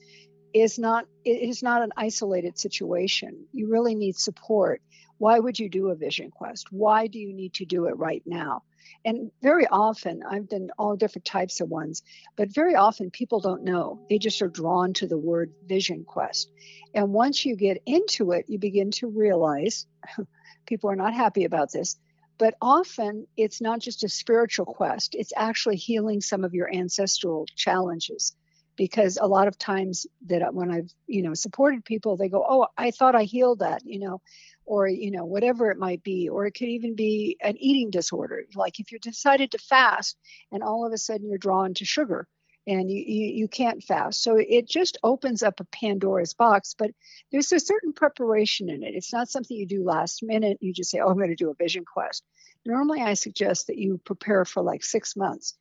is 0.52 0.76
not 0.76 1.06
it 1.24 1.40
is 1.48 1.62
not 1.62 1.82
an 1.82 1.92
isolated 1.96 2.58
situation. 2.58 3.46
You 3.52 3.70
really 3.70 3.94
need 3.94 4.16
support 4.16 4.82
why 5.18 5.38
would 5.38 5.58
you 5.58 5.68
do 5.68 5.90
a 5.90 5.94
vision 5.94 6.30
quest? 6.30 6.68
Why 6.70 7.06
do 7.06 7.18
you 7.18 7.32
need 7.32 7.54
to 7.54 7.64
do 7.64 7.86
it 7.86 7.96
right 7.96 8.22
now? 8.24 8.62
And 9.04 9.30
very 9.42 9.66
often, 9.66 10.22
I've 10.22 10.48
done 10.48 10.70
all 10.78 10.96
different 10.96 11.24
types 11.24 11.60
of 11.60 11.68
ones, 11.68 12.02
but 12.36 12.54
very 12.54 12.74
often 12.74 13.10
people 13.10 13.40
don't 13.40 13.64
know. 13.64 14.00
They 14.08 14.18
just 14.18 14.40
are 14.42 14.48
drawn 14.48 14.92
to 14.94 15.06
the 15.06 15.18
word 15.18 15.52
vision 15.66 16.04
quest. 16.04 16.50
And 16.94 17.12
once 17.12 17.44
you 17.44 17.56
get 17.56 17.82
into 17.84 18.32
it, 18.32 18.46
you 18.48 18.58
begin 18.58 18.90
to 18.92 19.08
realize 19.08 19.86
people 20.66 20.90
are 20.90 20.96
not 20.96 21.14
happy 21.14 21.44
about 21.44 21.72
this, 21.72 21.96
but 22.38 22.54
often 22.62 23.26
it's 23.36 23.60
not 23.60 23.80
just 23.80 24.04
a 24.04 24.08
spiritual 24.08 24.66
quest, 24.66 25.14
it's 25.14 25.32
actually 25.36 25.76
healing 25.76 26.20
some 26.20 26.44
of 26.44 26.54
your 26.54 26.72
ancestral 26.72 27.46
challenges 27.56 28.34
because 28.76 29.18
a 29.20 29.26
lot 29.26 29.48
of 29.48 29.58
times 29.58 30.06
that 30.26 30.54
when 30.54 30.70
I've 30.70 30.90
you 31.06 31.22
know 31.22 31.34
supported 31.34 31.84
people, 31.84 32.16
they 32.16 32.28
go, 32.28 32.46
"Oh, 32.48 32.68
I 32.78 32.92
thought 32.92 33.16
I 33.16 33.24
healed 33.24 33.58
that," 33.58 33.84
you 33.84 33.98
know, 33.98 34.22
or 34.68 34.86
you 34.86 35.10
know 35.10 35.24
whatever 35.24 35.70
it 35.70 35.78
might 35.78 36.02
be 36.02 36.28
or 36.28 36.44
it 36.44 36.52
could 36.52 36.68
even 36.68 36.94
be 36.94 37.38
an 37.42 37.56
eating 37.56 37.90
disorder. 37.90 38.44
Like 38.54 38.78
if 38.78 38.92
you 38.92 38.98
decided 38.98 39.52
to 39.52 39.58
fast 39.58 40.16
and 40.52 40.62
all 40.62 40.86
of 40.86 40.92
a 40.92 40.98
sudden 40.98 41.26
you're 41.26 41.38
drawn 41.38 41.72
to 41.74 41.86
sugar 41.86 42.28
and 42.66 42.90
you, 42.90 43.02
you, 43.02 43.26
you 43.34 43.48
can't 43.48 43.82
fast. 43.82 44.22
So 44.22 44.36
it 44.36 44.68
just 44.68 44.98
opens 45.02 45.42
up 45.42 45.58
a 45.60 45.64
pandora's 45.64 46.34
box 46.34 46.74
but 46.78 46.90
there's 47.32 47.50
a 47.52 47.58
certain 47.58 47.94
preparation 47.94 48.68
in 48.68 48.82
it. 48.82 48.94
It's 48.94 49.12
not 49.12 49.30
something 49.30 49.56
you 49.56 49.66
do 49.66 49.84
last 49.84 50.22
minute 50.22 50.58
you 50.60 50.74
just 50.74 50.90
say 50.90 51.00
oh 51.00 51.08
i'm 51.08 51.16
going 51.16 51.30
to 51.30 51.34
do 51.34 51.50
a 51.50 51.54
vision 51.54 51.84
quest. 51.90 52.22
Normally 52.66 53.00
i 53.00 53.14
suggest 53.14 53.68
that 53.68 53.78
you 53.78 53.98
prepare 54.04 54.44
for 54.44 54.62
like 54.62 54.84
six 54.84 55.16
months. 55.16 55.56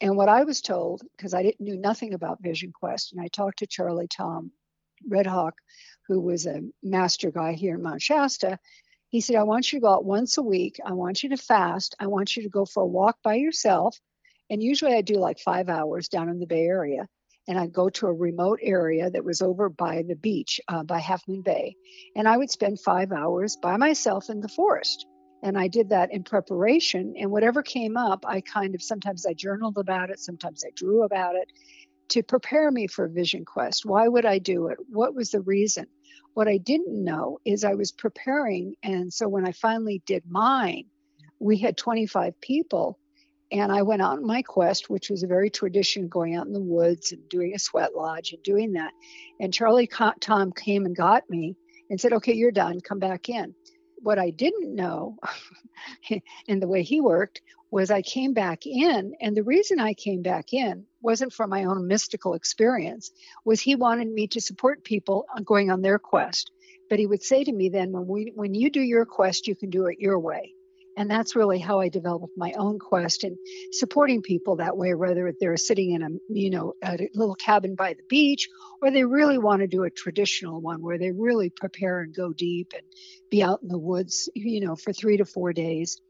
And 0.00 0.16
what 0.16 0.30
i 0.30 0.44
was 0.44 0.62
told 0.62 1.02
because 1.18 1.34
i 1.34 1.42
didn't 1.42 1.60
knew 1.60 1.76
nothing 1.76 2.14
about 2.14 2.42
vision 2.42 2.72
quest 2.72 3.12
and 3.12 3.20
i 3.20 3.28
talked 3.28 3.58
to 3.58 3.66
charlie 3.66 4.08
thom 4.16 4.52
red 5.06 5.26
hawk 5.26 5.54
who 6.08 6.20
was 6.20 6.46
a 6.46 6.62
master 6.82 7.30
guy 7.30 7.52
here 7.52 7.74
in 7.74 7.82
Mount 7.82 8.02
Shasta, 8.02 8.58
he 9.08 9.20
said, 9.20 9.36
I 9.36 9.44
want 9.44 9.72
you 9.72 9.78
to 9.78 9.82
go 9.82 9.92
out 9.92 10.04
once 10.04 10.36
a 10.38 10.42
week. 10.42 10.80
I 10.84 10.92
want 10.92 11.22
you 11.22 11.30
to 11.30 11.36
fast. 11.36 11.94
I 11.98 12.08
want 12.08 12.36
you 12.36 12.42
to 12.42 12.48
go 12.48 12.64
for 12.64 12.82
a 12.82 12.86
walk 12.86 13.18
by 13.22 13.34
yourself. 13.34 13.98
And 14.50 14.62
usually 14.62 14.94
I 14.94 15.02
do 15.02 15.14
like 15.14 15.38
five 15.38 15.68
hours 15.68 16.08
down 16.08 16.28
in 16.28 16.40
the 16.40 16.46
Bay 16.46 16.64
Area. 16.64 17.06
And 17.46 17.58
I'd 17.58 17.72
go 17.72 17.88
to 17.88 18.06
a 18.06 18.12
remote 18.12 18.58
area 18.62 19.10
that 19.10 19.24
was 19.24 19.40
over 19.40 19.70
by 19.70 20.02
the 20.02 20.16
beach, 20.16 20.60
uh, 20.68 20.82
by 20.82 20.98
Half 20.98 21.26
Moon 21.26 21.40
Bay. 21.40 21.76
And 22.14 22.28
I 22.28 22.36
would 22.36 22.50
spend 22.50 22.80
five 22.80 23.10
hours 23.10 23.56
by 23.56 23.78
myself 23.78 24.28
in 24.28 24.40
the 24.40 24.48
forest. 24.48 25.06
And 25.42 25.56
I 25.56 25.68
did 25.68 25.90
that 25.90 26.12
in 26.12 26.24
preparation. 26.24 27.14
And 27.18 27.30
whatever 27.30 27.62
came 27.62 27.96
up, 27.96 28.24
I 28.26 28.42
kind 28.42 28.74
of 28.74 28.82
sometimes 28.82 29.24
I 29.24 29.32
journaled 29.32 29.78
about 29.78 30.10
it, 30.10 30.20
sometimes 30.20 30.62
I 30.66 30.70
drew 30.74 31.04
about 31.04 31.36
it 31.36 31.50
to 32.10 32.22
prepare 32.22 32.70
me 32.70 32.86
for 32.86 33.08
Vision 33.08 33.44
Quest. 33.44 33.86
Why 33.86 34.08
would 34.08 34.24
I 34.24 34.38
do 34.38 34.68
it? 34.68 34.78
What 34.88 35.14
was 35.14 35.30
the 35.30 35.40
reason? 35.40 35.86
What 36.38 36.46
I 36.46 36.58
didn't 36.58 37.02
know 37.02 37.40
is 37.44 37.64
I 37.64 37.74
was 37.74 37.90
preparing. 37.90 38.76
And 38.80 39.12
so 39.12 39.28
when 39.28 39.44
I 39.44 39.50
finally 39.50 40.04
did 40.06 40.22
mine, 40.24 40.84
we 41.40 41.58
had 41.58 41.76
25 41.76 42.40
people. 42.40 42.96
And 43.50 43.72
I 43.72 43.82
went 43.82 44.02
out 44.02 44.18
on 44.18 44.24
my 44.24 44.42
quest, 44.42 44.88
which 44.88 45.10
was 45.10 45.24
a 45.24 45.26
very 45.26 45.50
tradition 45.50 46.06
going 46.06 46.36
out 46.36 46.46
in 46.46 46.52
the 46.52 46.60
woods 46.60 47.10
and 47.10 47.28
doing 47.28 47.54
a 47.56 47.58
sweat 47.58 47.96
lodge 47.96 48.32
and 48.32 48.40
doing 48.44 48.74
that. 48.74 48.92
And 49.40 49.52
Charlie 49.52 49.90
Thom 50.20 50.52
came 50.52 50.86
and 50.86 50.94
got 50.94 51.28
me 51.28 51.56
and 51.90 52.00
said, 52.00 52.12
Okay, 52.12 52.34
you're 52.34 52.52
done. 52.52 52.80
Come 52.82 53.00
back 53.00 53.28
in. 53.28 53.56
What 54.02 54.18
I 54.18 54.30
didn't 54.30 54.74
know, 54.74 55.18
and 56.48 56.62
the 56.62 56.68
way 56.68 56.82
he 56.82 57.00
worked, 57.00 57.42
was 57.70 57.90
I 57.90 58.02
came 58.02 58.32
back 58.32 58.66
in. 58.66 59.14
And 59.20 59.36
the 59.36 59.42
reason 59.42 59.78
I 59.78 59.94
came 59.94 60.22
back 60.22 60.52
in 60.52 60.86
wasn't 61.02 61.32
for 61.32 61.46
my 61.46 61.64
own 61.64 61.86
mystical 61.86 62.34
experience 62.34 63.10
was 63.44 63.60
he 63.60 63.74
wanted 63.74 64.08
me 64.08 64.28
to 64.28 64.40
support 64.40 64.84
people 64.84 65.26
going 65.44 65.70
on 65.70 65.82
their 65.82 65.98
quest 65.98 66.50
but 66.88 66.98
he 66.98 67.06
would 67.06 67.22
say 67.22 67.44
to 67.44 67.52
me 67.52 67.68
then 67.68 67.92
when 67.92 68.06
we 68.06 68.32
when 68.34 68.54
you 68.54 68.70
do 68.70 68.80
your 68.80 69.04
quest 69.04 69.46
you 69.46 69.54
can 69.54 69.70
do 69.70 69.86
it 69.86 69.98
your 69.98 70.18
way 70.18 70.52
and 70.98 71.10
that's 71.10 71.36
really 71.36 71.58
how 71.58 71.80
i 71.80 71.88
developed 71.88 72.36
my 72.36 72.52
own 72.58 72.78
quest 72.78 73.24
and 73.24 73.38
supporting 73.72 74.20
people 74.20 74.56
that 74.56 74.76
way 74.76 74.94
whether 74.94 75.32
they're 75.40 75.56
sitting 75.56 75.92
in 75.92 76.02
a 76.02 76.08
you 76.28 76.50
know 76.50 76.74
a 76.82 77.08
little 77.14 77.36
cabin 77.36 77.74
by 77.74 77.94
the 77.94 78.02
beach 78.08 78.48
or 78.82 78.90
they 78.90 79.04
really 79.04 79.38
want 79.38 79.60
to 79.60 79.66
do 79.66 79.84
a 79.84 79.90
traditional 79.90 80.60
one 80.60 80.82
where 80.82 80.98
they 80.98 81.12
really 81.12 81.50
prepare 81.50 82.00
and 82.00 82.14
go 82.14 82.32
deep 82.32 82.72
and 82.74 82.82
be 83.30 83.42
out 83.42 83.62
in 83.62 83.68
the 83.68 83.78
woods 83.78 84.28
you 84.34 84.60
know 84.60 84.76
for 84.76 84.92
3 84.92 85.16
to 85.18 85.24
4 85.24 85.52
days 85.52 86.00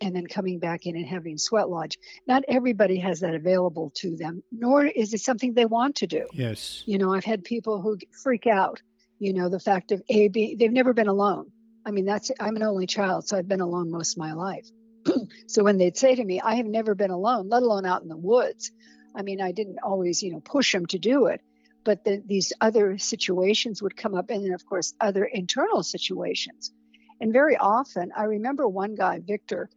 and 0.00 0.14
then 0.14 0.26
coming 0.26 0.58
back 0.58 0.86
in 0.86 0.94
and 0.94 1.06
having 1.06 1.38
sweat 1.38 1.70
lodge. 1.70 1.98
Not 2.26 2.44
everybody 2.48 2.98
has 2.98 3.20
that 3.20 3.34
available 3.34 3.92
to 3.96 4.14
them, 4.14 4.42
nor 4.52 4.84
is 4.84 5.14
it 5.14 5.20
something 5.20 5.54
they 5.54 5.64
want 5.64 5.96
to 5.96 6.06
do. 6.06 6.26
Yes. 6.34 6.82
You 6.86 6.98
know, 6.98 7.14
I've 7.14 7.24
had 7.24 7.44
people 7.44 7.80
who 7.80 7.96
freak 8.22 8.46
out, 8.46 8.82
you 9.18 9.32
know, 9.32 9.48
the 9.48 9.58
fact 9.58 9.92
of 9.92 10.02
A, 10.10 10.28
B, 10.28 10.54
they've 10.58 10.70
never 10.70 10.92
been 10.92 11.08
alone. 11.08 11.50
I 11.86 11.92
mean, 11.92 12.04
that's, 12.04 12.32
I'm 12.40 12.56
an 12.56 12.64
only 12.64 12.86
child, 12.86 13.28
so 13.28 13.38
I've 13.38 13.48
been 13.48 13.60
alone 13.60 13.90
most 13.90 14.14
of 14.14 14.18
my 14.18 14.32
life. 14.32 14.66
so 15.46 15.62
when 15.62 15.78
they'd 15.78 15.96
say 15.96 16.16
to 16.16 16.24
me, 16.24 16.40
I 16.40 16.56
have 16.56 16.66
never 16.66 16.96
been 16.96 17.12
alone, 17.12 17.48
let 17.48 17.62
alone 17.62 17.86
out 17.86 18.02
in 18.02 18.08
the 18.08 18.16
woods, 18.16 18.72
I 19.14 19.22
mean, 19.22 19.40
I 19.40 19.52
didn't 19.52 19.78
always, 19.82 20.22
you 20.22 20.32
know, 20.32 20.40
push 20.40 20.72
them 20.72 20.86
to 20.86 20.98
do 20.98 21.26
it. 21.26 21.40
But 21.84 22.04
the, 22.04 22.20
these 22.26 22.52
other 22.60 22.98
situations 22.98 23.80
would 23.80 23.96
come 23.96 24.16
up, 24.16 24.30
and 24.30 24.44
then, 24.44 24.52
of 24.52 24.66
course, 24.66 24.92
other 25.00 25.24
internal 25.24 25.84
situations. 25.84 26.72
And 27.20 27.32
very 27.32 27.56
often, 27.56 28.10
I 28.14 28.24
remember 28.24 28.66
one 28.66 28.96
guy, 28.96 29.20
Victor, 29.24 29.70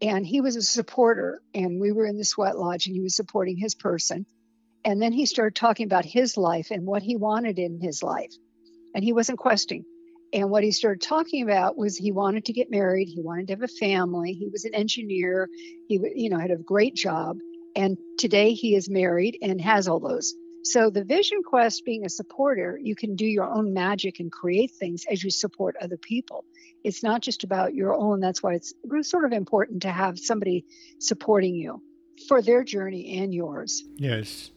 and 0.00 0.26
he 0.26 0.40
was 0.40 0.56
a 0.56 0.62
supporter 0.62 1.42
and 1.54 1.80
we 1.80 1.92
were 1.92 2.06
in 2.06 2.18
the 2.18 2.24
sweat 2.24 2.58
lodge 2.58 2.86
and 2.86 2.94
he 2.94 3.02
was 3.02 3.16
supporting 3.16 3.56
his 3.56 3.74
person 3.74 4.26
and 4.84 5.00
then 5.00 5.12
he 5.12 5.26
started 5.26 5.56
talking 5.56 5.86
about 5.86 6.04
his 6.04 6.36
life 6.36 6.70
and 6.70 6.86
what 6.86 7.02
he 7.02 7.16
wanted 7.16 7.58
in 7.58 7.80
his 7.80 8.02
life 8.02 8.32
and 8.94 9.02
he 9.02 9.12
wasn't 9.12 9.38
questing 9.38 9.84
and 10.36 10.50
what 10.50 10.62
he 10.62 10.70
started 10.70 11.00
talking 11.00 11.42
about 11.42 11.76
was 11.76 11.96
he 11.96 12.12
wanted 12.12 12.44
to 12.44 12.52
get 12.52 12.70
married 12.70 13.08
he 13.08 13.20
wanted 13.20 13.48
to 13.48 13.54
have 13.54 13.62
a 13.62 13.68
family 13.68 14.32
he 14.32 14.48
was 14.48 14.64
an 14.64 14.74
engineer 14.74 15.48
he 15.88 15.98
you 16.14 16.30
know 16.30 16.38
had 16.38 16.52
a 16.52 16.56
great 16.56 16.94
job 16.94 17.38
and 17.74 17.98
today 18.18 18.52
he 18.52 18.76
is 18.76 18.88
married 18.88 19.36
and 19.42 19.60
has 19.60 19.88
all 19.88 19.98
those 19.98 20.34
so 20.62 20.90
the 20.90 21.04
vision 21.04 21.42
quest 21.42 21.84
being 21.84 22.04
a 22.04 22.08
supporter 22.08 22.78
you 22.80 22.94
can 22.94 23.16
do 23.16 23.26
your 23.26 23.44
own 23.44 23.74
magic 23.74 24.20
and 24.20 24.30
create 24.30 24.70
things 24.70 25.04
as 25.10 25.24
you 25.24 25.30
support 25.30 25.74
other 25.80 25.96
people 25.96 26.44
it's 26.86 27.02
not 27.02 27.20
just 27.20 27.42
about 27.42 27.74
your 27.74 27.94
own. 27.94 28.20
That's 28.20 28.44
why 28.44 28.54
it's 28.54 28.72
sort 29.02 29.24
of 29.24 29.32
important 29.32 29.82
to 29.82 29.90
have 29.90 30.20
somebody 30.20 30.64
supporting 31.00 31.56
you 31.56 31.82
for 32.28 32.40
their 32.40 32.62
journey 32.62 33.18
and 33.18 33.34
yours. 33.34 33.82
Yes, 33.96 34.52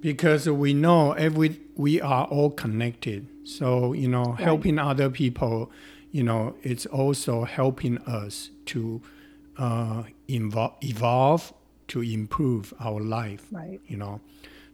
because 0.00 0.48
we 0.48 0.74
know 0.74 1.12
every 1.12 1.60
we 1.76 2.00
are 2.00 2.26
all 2.26 2.50
connected. 2.50 3.26
So 3.44 3.92
you 3.92 4.08
know, 4.08 4.24
right. 4.24 4.40
helping 4.40 4.78
other 4.78 5.10
people, 5.10 5.70
you 6.10 6.22
know, 6.22 6.54
it's 6.62 6.86
also 6.86 7.44
helping 7.44 7.98
us 7.98 8.50
to 8.66 9.02
uh, 9.58 10.04
evolve, 10.28 10.74
evolve 10.82 11.52
to 11.88 12.02
improve 12.02 12.72
our 12.80 13.00
life. 13.00 13.46
Right. 13.50 13.80
You 13.86 13.96
know. 13.96 14.20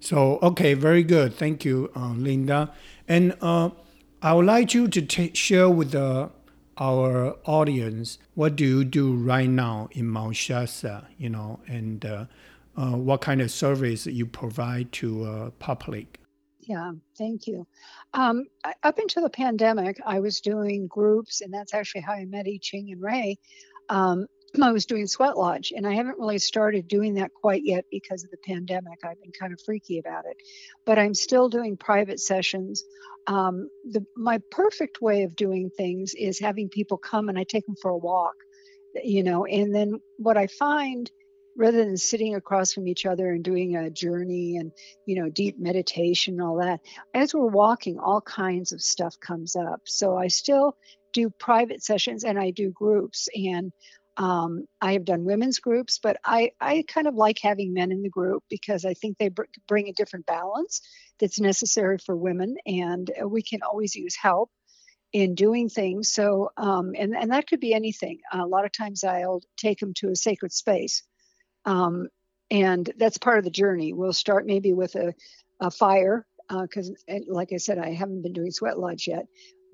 So 0.01 0.39
okay, 0.43 0.75
very 0.75 1.03
good. 1.03 1.35
Thank 1.35 1.65
you, 1.65 1.91
uh, 1.97 2.13
Linda. 2.13 2.73
And 3.09 3.37
uh, 3.41 3.71
I 4.23 4.35
would 4.35 4.47
like 4.47 4.75
you 4.75 4.89
to 4.89 5.03
t- 5.03 5.35
share 5.35 5.69
with 5.71 5.93
the 5.93 6.31
our 6.79 7.37
audience, 7.45 8.19
what 8.35 8.57
do 8.57 8.65
you 8.65 8.85
do 8.85 9.15
right 9.15 9.49
now 9.49 9.89
in 9.93 10.07
Mount 10.07 10.37
Shasta, 10.37 11.07
you 11.17 11.31
know, 11.31 11.61
and 11.67 12.05
uh, 12.05 12.27
uh, 12.77 12.93
what 12.93 13.21
kind 13.21 13.41
of 13.41 13.51
service 13.51 14.07
you 14.07 14.27
provide 14.27 14.93
to 14.93 15.25
uh, 15.25 15.51
public? 15.59 16.21
Yeah, 16.61 16.93
thank 17.17 17.47
you. 17.47 17.67
Um, 18.13 18.47
up 18.83 18.99
until 18.99 19.23
the 19.23 19.31
pandemic, 19.31 20.01
I 20.05 20.19
was 20.19 20.41
doing 20.41 20.89
groups, 20.89 21.41
and 21.41 21.55
that's 21.55 21.73
actually 21.73 22.01
how 22.01 22.13
I 22.13 22.25
met 22.25 22.47
I 22.47 22.59
Ching 22.61 22.91
and 22.91 23.01
Ray. 23.01 23.39
Um, 23.89 24.27
I 24.63 24.73
was 24.73 24.87
doing 24.87 25.07
Sweat 25.07 25.37
Lodge, 25.39 25.73
and 25.75 25.87
I 25.87 25.95
haven't 25.95 26.19
really 26.19 26.39
started 26.39 26.89
doing 26.89 27.15
that 27.15 27.33
quite 27.33 27.63
yet 27.65 27.85
because 27.91 28.25
of 28.25 28.31
the 28.31 28.39
pandemic. 28.39 28.99
I've 29.05 29.21
been 29.21 29.33
kind 29.33 29.53
of 29.53 29.61
freaky 29.65 29.99
about 29.99 30.25
it, 30.27 30.37
but 30.85 30.99
I'm 30.99 31.15
still 31.15 31.49
doing 31.49 31.77
private 31.77 32.19
sessions. 32.19 32.83
Um, 33.29 33.69
the, 33.85 34.05
my 34.17 34.41
perfect 34.51 35.01
way 35.01 35.23
of 35.23 35.37
doing 35.37 35.71
things 35.71 36.15
is 36.15 36.39
having 36.39 36.69
people 36.69 36.97
come 36.97 37.29
and 37.29 37.39
I 37.39 37.45
take 37.45 37.67
them 37.67 37.77
for 37.81 37.91
a 37.91 37.97
walk, 37.97 38.35
you 39.03 39.23
know, 39.23 39.47
and 39.47 39.75
then 39.75 40.01
what 40.17 40.37
I 40.37 40.47
find 40.47 41.11
rather 41.57 41.85
than 41.85 41.97
sitting 41.97 42.35
across 42.35 42.73
from 42.73 42.89
each 42.89 43.07
other 43.07 43.31
and 43.31 43.45
doing 43.45 43.77
a 43.77 43.91
journey 43.91 44.57
and 44.57 44.73
you 45.07 45.21
know 45.21 45.29
deep 45.31 45.57
meditation 45.59 46.35
and 46.35 46.43
all 46.43 46.59
that 46.59 46.81
as 47.15 47.35
we're 47.35 47.47
walking 47.47 47.99
all 47.99 48.21
kinds 48.21 48.73
of 48.73 48.83
stuff 48.83 49.15
comes 49.21 49.57
up 49.57 49.81
so 49.85 50.17
i 50.17 50.29
still 50.29 50.77
do 51.13 51.31
private 51.39 51.83
sessions 51.83 52.25
and 52.25 52.39
i 52.39 52.51
do 52.51 52.71
groups 52.71 53.29
and 53.35 53.73
um, 54.17 54.65
I 54.81 54.95
have 54.95 55.05
done 55.05 55.25
women's 55.25 55.59
groups, 55.59 55.99
but 56.03 56.17
I, 56.25 56.53
I 56.61 56.85
kind 56.89 57.07
of 57.07 57.15
like 57.15 57.39
having 57.43 57.75
men 57.75 57.93
in 57.93 58.03
the 58.03 58.09
group 58.09 58.43
because 58.49 58.85
I 58.85 58.95
think 58.95 59.19
they 59.19 59.29
br- 59.29 59.45
bring 59.69 59.89
a 59.89 59.93
different 59.93 60.27
balance 60.27 60.81
that's 61.21 61.39
necessary 61.39 61.99
for 61.99 62.17
women, 62.17 62.57
and 62.65 63.11
we 63.27 63.43
can 63.43 63.61
always 63.63 63.95
use 63.95 64.17
help 64.17 64.51
in 65.13 65.35
doing 65.35 65.69
things. 65.69 66.13
So, 66.13 66.51
um, 66.57 66.93
and 66.99 67.17
and 67.17 67.33
that 67.33 67.47
could 67.47 67.61
be 67.61 67.75
anything. 67.75 68.21
a 68.33 68.47
lot 68.47 68.65
of 68.65 68.73
times, 68.73 69.05
I'll 69.05 69.43
take 69.59 69.79
them 69.79 69.93
to 69.99 70.11
a 70.11 70.17
sacred 70.17 70.53
space, 70.53 71.03
um, 71.67 72.09
and 72.51 72.91
that's 72.97 73.19
part 73.19 73.39
of 73.39 73.45
the 73.45 73.51
journey. 73.51 73.93
We'll 73.93 74.13
start 74.13 74.47
maybe 74.47 74.73
with 74.73 74.95
a, 74.95 75.15
a 75.61 75.71
fire 75.71 76.27
because, 76.49 76.93
uh, 77.11 77.19
like 77.29 77.53
I 77.53 77.57
said, 77.57 77.79
I 77.79 77.93
haven't 77.93 78.23
been 78.23 78.33
doing 78.33 78.53
sweat 78.53 78.79
lodge 78.79 79.09
yet 79.09 79.27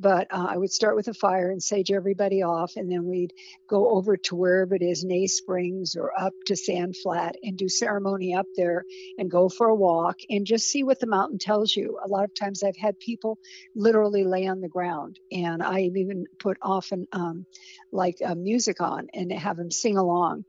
but 0.02 0.26
uh, 0.32 0.46
I 0.50 0.56
would 0.56 0.72
start 0.72 0.96
with 0.96 1.06
a 1.08 1.14
fire 1.14 1.50
and 1.50 1.62
sage 1.62 1.92
everybody 1.92 2.42
off, 2.42 2.72
and 2.76 2.90
then 2.90 3.04
we'd 3.06 3.32
go 3.70 3.90
over 3.90 4.16
to 4.16 4.34
wherever 4.34 4.74
it 4.74 4.82
is, 4.82 5.04
Ney 5.04 5.28
Springs 5.28 5.94
or 5.96 6.10
up 6.18 6.32
to 6.46 6.56
Sand 6.56 6.96
Flat, 6.96 7.36
and 7.42 7.56
do 7.56 7.68
ceremony 7.68 8.34
up 8.34 8.46
there 8.56 8.84
and 9.16 9.30
go 9.30 9.48
for 9.48 9.68
a 9.68 9.74
walk 9.74 10.16
and 10.28 10.44
just 10.44 10.66
see 10.68 10.82
what 10.82 10.98
the 10.98 11.06
mountain 11.06 11.38
tells 11.38 11.74
you. 11.74 11.98
A 12.04 12.08
lot 12.08 12.24
of 12.24 12.34
times 12.34 12.64
I've 12.64 12.76
had 12.76 12.98
people 12.98 13.38
literally 13.76 14.24
lay 14.24 14.48
on 14.48 14.60
the 14.60 14.68
ground, 14.68 15.20
and 15.30 15.62
I 15.62 15.82
even 15.94 16.24
put 16.38 16.58
often 16.60 17.06
um, 17.12 17.46
like 17.92 18.16
uh, 18.24 18.34
music 18.34 18.80
on 18.80 19.06
and 19.14 19.32
have 19.32 19.56
them 19.56 19.70
sing 19.70 19.96
along. 19.96 20.44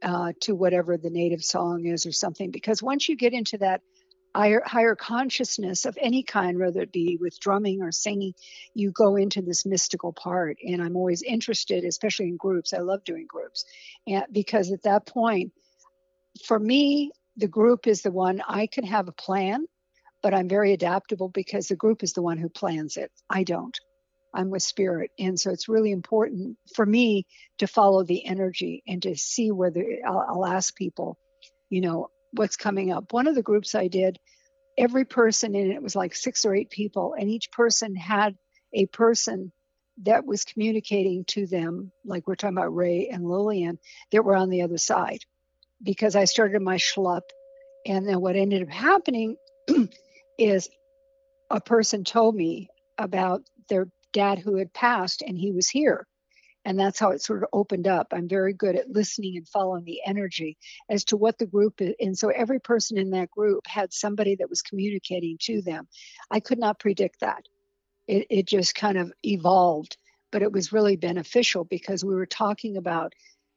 Uh, 0.00 0.32
to 0.40 0.54
whatever 0.54 0.96
the 0.96 1.10
native 1.10 1.42
song 1.42 1.84
is 1.84 2.06
or 2.06 2.12
something 2.12 2.52
because 2.52 2.80
once 2.80 3.08
you 3.08 3.16
get 3.16 3.32
into 3.32 3.58
that 3.58 3.80
higher, 4.34 4.62
higher 4.64 4.94
consciousness 4.94 5.84
of 5.84 5.98
any 6.00 6.22
kind, 6.22 6.58
whether 6.58 6.80
it 6.80 6.92
be 6.92 7.18
with 7.20 7.40
drumming 7.40 7.82
or 7.82 7.90
singing, 7.90 8.34
you 8.74 8.92
go 8.92 9.16
into 9.16 9.42
this 9.42 9.66
mystical 9.66 10.12
part. 10.12 10.58
And 10.64 10.82
I'm 10.82 10.96
always 10.96 11.22
interested, 11.22 11.84
especially 11.84 12.28
in 12.28 12.36
groups. 12.36 12.72
I 12.72 12.78
love 12.78 13.04
doing 13.04 13.26
groups, 13.28 13.64
and 14.06 14.24
because 14.30 14.70
at 14.70 14.84
that 14.84 15.06
point, 15.06 15.52
for 16.44 16.58
me, 16.58 17.10
the 17.36 17.48
group 17.48 17.86
is 17.86 18.02
the 18.02 18.10
one 18.10 18.42
I 18.46 18.66
can 18.66 18.84
have 18.84 19.08
a 19.08 19.12
plan, 19.12 19.66
but 20.22 20.34
I'm 20.34 20.48
very 20.48 20.72
adaptable 20.72 21.28
because 21.28 21.68
the 21.68 21.76
group 21.76 22.02
is 22.02 22.12
the 22.12 22.22
one 22.22 22.38
who 22.38 22.48
plans 22.48 22.96
it. 22.96 23.10
I 23.30 23.44
don't. 23.44 23.76
I'm 24.38 24.50
with 24.50 24.62
spirit. 24.62 25.10
And 25.18 25.38
so 25.38 25.50
it's 25.50 25.68
really 25.68 25.90
important 25.90 26.56
for 26.74 26.86
me 26.86 27.26
to 27.58 27.66
follow 27.66 28.04
the 28.04 28.24
energy 28.24 28.84
and 28.86 29.02
to 29.02 29.16
see 29.16 29.50
whether 29.50 29.84
I'll, 30.06 30.24
I'll 30.28 30.46
ask 30.46 30.76
people, 30.76 31.18
you 31.68 31.80
know, 31.80 32.10
what's 32.32 32.56
coming 32.56 32.92
up. 32.92 33.12
One 33.12 33.26
of 33.26 33.34
the 33.34 33.42
groups 33.42 33.74
I 33.74 33.88
did, 33.88 34.16
every 34.76 35.04
person 35.04 35.56
in 35.56 35.72
it 35.72 35.82
was 35.82 35.96
like 35.96 36.14
six 36.14 36.44
or 36.44 36.54
eight 36.54 36.70
people, 36.70 37.16
and 37.18 37.28
each 37.28 37.50
person 37.50 37.96
had 37.96 38.36
a 38.72 38.86
person 38.86 39.50
that 40.02 40.24
was 40.24 40.44
communicating 40.44 41.24
to 41.24 41.48
them, 41.48 41.90
like 42.04 42.28
we're 42.28 42.36
talking 42.36 42.56
about 42.56 42.76
Ray 42.76 43.08
and 43.08 43.28
Lillian, 43.28 43.80
that 44.12 44.24
were 44.24 44.36
on 44.36 44.50
the 44.50 44.62
other 44.62 44.78
side. 44.78 45.24
Because 45.82 46.14
I 46.14 46.26
started 46.26 46.62
my 46.62 46.76
schlup, 46.76 47.22
and 47.84 48.06
then 48.06 48.20
what 48.20 48.36
ended 48.36 48.62
up 48.62 48.68
happening 48.68 49.36
is 50.38 50.68
a 51.50 51.60
person 51.60 52.04
told 52.04 52.36
me 52.36 52.68
about 52.96 53.42
their 53.68 53.88
dad 54.12 54.38
who 54.38 54.56
had 54.56 54.72
passed, 54.72 55.22
and 55.22 55.38
he 55.38 55.52
was 55.52 55.68
here. 55.68 56.06
And 56.64 56.78
that's 56.78 56.98
how 56.98 57.10
it 57.10 57.22
sort 57.22 57.42
of 57.42 57.48
opened 57.52 57.86
up. 57.86 58.08
I'm 58.12 58.28
very 58.28 58.52
good 58.52 58.76
at 58.76 58.90
listening 58.90 59.36
and 59.36 59.48
following 59.48 59.84
the 59.84 60.00
energy 60.04 60.58
as 60.90 61.04
to 61.06 61.16
what 61.16 61.38
the 61.38 61.46
group 61.46 61.80
is. 61.80 61.94
And 62.00 62.18
so 62.18 62.28
every 62.28 62.60
person 62.60 62.98
in 62.98 63.10
that 63.10 63.30
group 63.30 63.66
had 63.66 63.92
somebody 63.92 64.36
that 64.36 64.50
was 64.50 64.60
communicating 64.60 65.38
to 65.42 65.62
them. 65.62 65.88
I 66.30 66.40
could 66.40 66.58
not 66.58 66.78
predict 66.78 67.20
that. 67.20 67.44
It, 68.06 68.26
it 68.28 68.46
just 68.46 68.74
kind 68.74 68.98
of 68.98 69.12
evolved, 69.22 69.96
but 70.30 70.42
it 70.42 70.52
was 70.52 70.72
really 70.72 70.96
beneficial 70.96 71.64
because 71.64 72.04
we 72.04 72.14
were 72.14 72.26
talking 72.26 72.76
about 72.76 73.14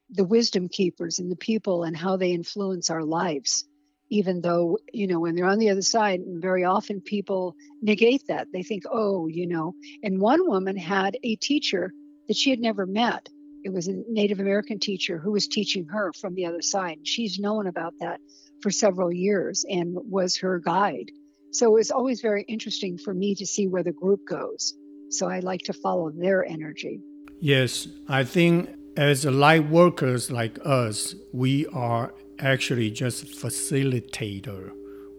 the 0.10 0.24
wisdom 0.24 0.70
keepers 0.70 1.20
and 1.20 1.32
the 1.32 1.38
people 1.38 1.84
and 1.84 1.98
how 1.98 2.18
they 2.18 2.32
influence 2.32 2.90
our 2.90 3.04
lives 3.04 3.66
even 4.12 4.42
though 4.42 4.78
you 4.94 5.08
know 5.08 5.20
when 5.20 5.36
they're 5.36 5.48
on 5.48 5.58
the 5.58 5.72
other 5.72 5.82
side 5.82 6.22
very 6.28 6.64
often 6.64 7.02
people 7.02 7.56
negate 7.82 8.24
that 8.28 8.48
they 8.54 8.62
think 8.62 8.84
oh 8.92 9.26
you 9.28 9.48
know 9.48 9.74
and 10.04 10.22
one 10.22 10.48
woman 10.48 10.78
had 10.78 11.18
a 11.24 11.36
teacher 11.38 11.92
that 12.32 12.38
she 12.38 12.50
had 12.50 12.62
never 12.62 12.86
met. 12.86 13.28
It 13.66 13.74
was 13.74 13.90
a 13.90 14.04
Native 14.08 14.40
American 14.40 14.80
teacher 14.80 15.18
who 15.18 15.34
was 15.34 15.48
teaching 15.48 15.86
her 15.88 16.14
from 16.14 16.34
the 16.34 16.46
other 16.46 16.62
side. 16.62 17.00
She's 17.04 17.40
known 17.40 17.68
about 17.68 17.94
that 18.00 18.22
for 18.62 18.72
several 18.72 19.12
years 19.12 19.66
and 19.70 19.98
was 20.10 20.38
her 20.38 20.58
guide. 20.60 21.12
So 21.52 21.66
it 21.68 21.74
was 21.74 21.92
always 21.92 22.22
very 22.22 22.44
interesting 22.48 22.98
for 22.98 23.14
me 23.14 23.36
to 23.36 23.46
see 23.46 23.68
where 23.68 23.84
the 23.84 23.92
group 23.92 24.22
goes. 24.26 24.74
So 25.10 25.28
I 25.28 25.40
like 25.40 25.64
to 25.64 25.74
follow 25.74 26.10
their 26.10 26.46
energy. 26.46 27.02
Yes, 27.42 27.90
I 28.08 28.24
think 28.24 28.70
as 28.96 29.26
light 29.26 29.70
workers 29.70 30.32
like 30.32 30.58
us, 30.64 31.16
we 31.34 31.66
are 31.68 32.14
actually 32.42 32.92
just 32.92 33.26
facilitator. 33.26 34.72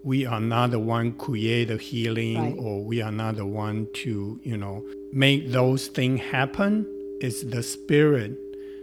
We 0.04 0.26
are 0.26 0.40
not 0.40 0.72
the 0.72 0.78
one 0.80 1.12
create 1.12 1.68
the 1.68 1.76
healing 1.76 2.38
right. 2.38 2.56
or 2.58 2.84
we 2.84 3.00
are 3.02 3.12
not 3.12 3.36
the 3.36 3.46
one 3.46 3.86
to, 3.94 4.40
you 4.42 4.56
know, 4.56 4.84
make 5.12 5.50
those 5.50 5.86
things 5.88 6.20
happen 6.20 6.86
it's 7.22 7.44
the 7.44 7.62
spirit 7.62 8.36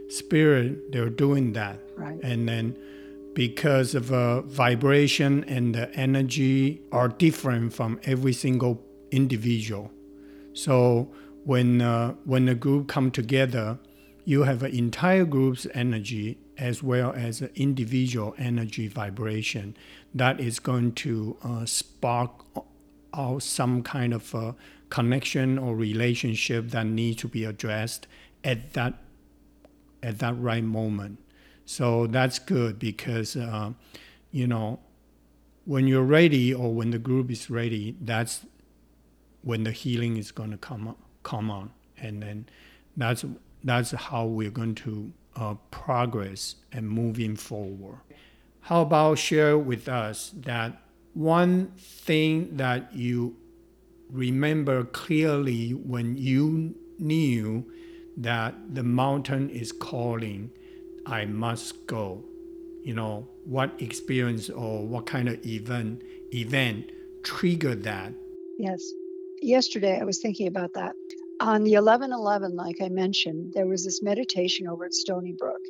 spirit 0.07 0.91
they're 0.91 1.09
doing 1.09 1.53
that 1.53 1.79
right 1.97 2.19
and 2.23 2.47
then 2.47 2.75
because 3.33 3.93
of 3.95 4.11
a 4.11 4.41
vibration 4.43 5.43
and 5.43 5.75
the 5.75 5.93
energy 5.93 6.81
are 6.91 7.09
different 7.09 7.73
from 7.73 7.99
every 8.03 8.33
single 8.33 8.81
individual 9.11 9.91
so 10.53 11.11
when 11.43 11.81
uh, 11.81 12.13
when 12.23 12.45
the 12.45 12.55
group 12.55 12.87
come 12.87 13.11
together 13.11 13.77
you 14.23 14.43
have 14.43 14.63
an 14.63 14.73
entire 14.73 15.25
group's 15.25 15.67
energy 15.73 16.37
as 16.59 16.83
well 16.83 17.13
as 17.15 17.41
individual 17.55 18.35
energy 18.37 18.87
vibration 18.87 19.75
that 20.13 20.39
is 20.39 20.59
going 20.59 20.91
to 20.91 21.37
uh, 21.43 21.65
spark 21.65 22.31
out 23.13 23.41
some 23.41 23.81
kind 23.81 24.13
of 24.13 24.35
uh, 24.35 24.51
connection 24.89 25.57
or 25.57 25.75
relationship 25.75 26.69
that 26.69 26.85
needs 26.85 27.21
to 27.21 27.27
be 27.27 27.45
addressed 27.45 28.07
at 28.43 28.73
that 28.73 28.93
at 30.03 30.19
that 30.19 30.37
right 30.39 30.63
moment. 30.63 31.19
So 31.65 32.07
that's 32.07 32.39
good 32.39 32.77
because 32.77 33.35
uh, 33.35 33.71
you 34.31 34.47
know 34.47 34.79
when 35.65 35.87
you're 35.87 36.03
ready 36.03 36.53
or 36.53 36.73
when 36.73 36.91
the 36.91 36.99
group 36.99 37.31
is 37.31 37.49
ready, 37.49 37.95
that's 38.01 38.45
when 39.43 39.63
the 39.63 39.71
healing 39.71 40.17
is 40.17 40.31
going 40.31 40.51
to 40.51 40.57
come 40.57 40.95
come 41.23 41.49
on, 41.49 41.71
and 41.97 42.21
then 42.21 42.47
that's 42.97 43.23
that's 43.63 43.91
how 43.91 44.25
we're 44.25 44.51
going 44.51 44.75
to 44.75 45.13
uh, 45.35 45.55
progress 45.71 46.55
and 46.71 46.89
moving 46.89 47.35
forward. 47.35 47.99
How 48.61 48.81
about 48.81 49.17
share 49.17 49.57
with 49.57 49.87
us 49.87 50.31
that 50.41 50.81
one 51.13 51.71
thing 51.77 52.57
that 52.57 52.93
you 52.93 53.35
remember 54.11 54.83
clearly 54.83 55.71
when 55.71 56.17
you 56.17 56.75
knew 56.99 57.65
that 58.17 58.53
the 58.75 58.83
mountain 58.83 59.49
is 59.49 59.71
calling, 59.71 60.51
I 61.05 61.25
must 61.25 61.87
go. 61.87 62.23
You 62.83 62.93
know, 62.93 63.27
what 63.45 63.73
experience 63.81 64.49
or 64.49 64.85
what 64.85 65.05
kind 65.05 65.29
of 65.29 65.45
event 65.45 66.03
event 66.33 66.91
triggered 67.23 67.83
that? 67.83 68.13
Yes. 68.57 68.93
Yesterday 69.41 69.99
I 69.99 70.03
was 70.03 70.19
thinking 70.19 70.47
about 70.47 70.73
that. 70.73 70.95
On 71.41 71.63
the 71.63 71.73
11 71.73 72.11
11, 72.11 72.55
like 72.55 72.81
I 72.81 72.89
mentioned, 72.89 73.53
there 73.53 73.67
was 73.67 73.85
this 73.85 74.01
meditation 74.01 74.67
over 74.67 74.85
at 74.85 74.93
Stony 74.93 75.31
Brook. 75.31 75.61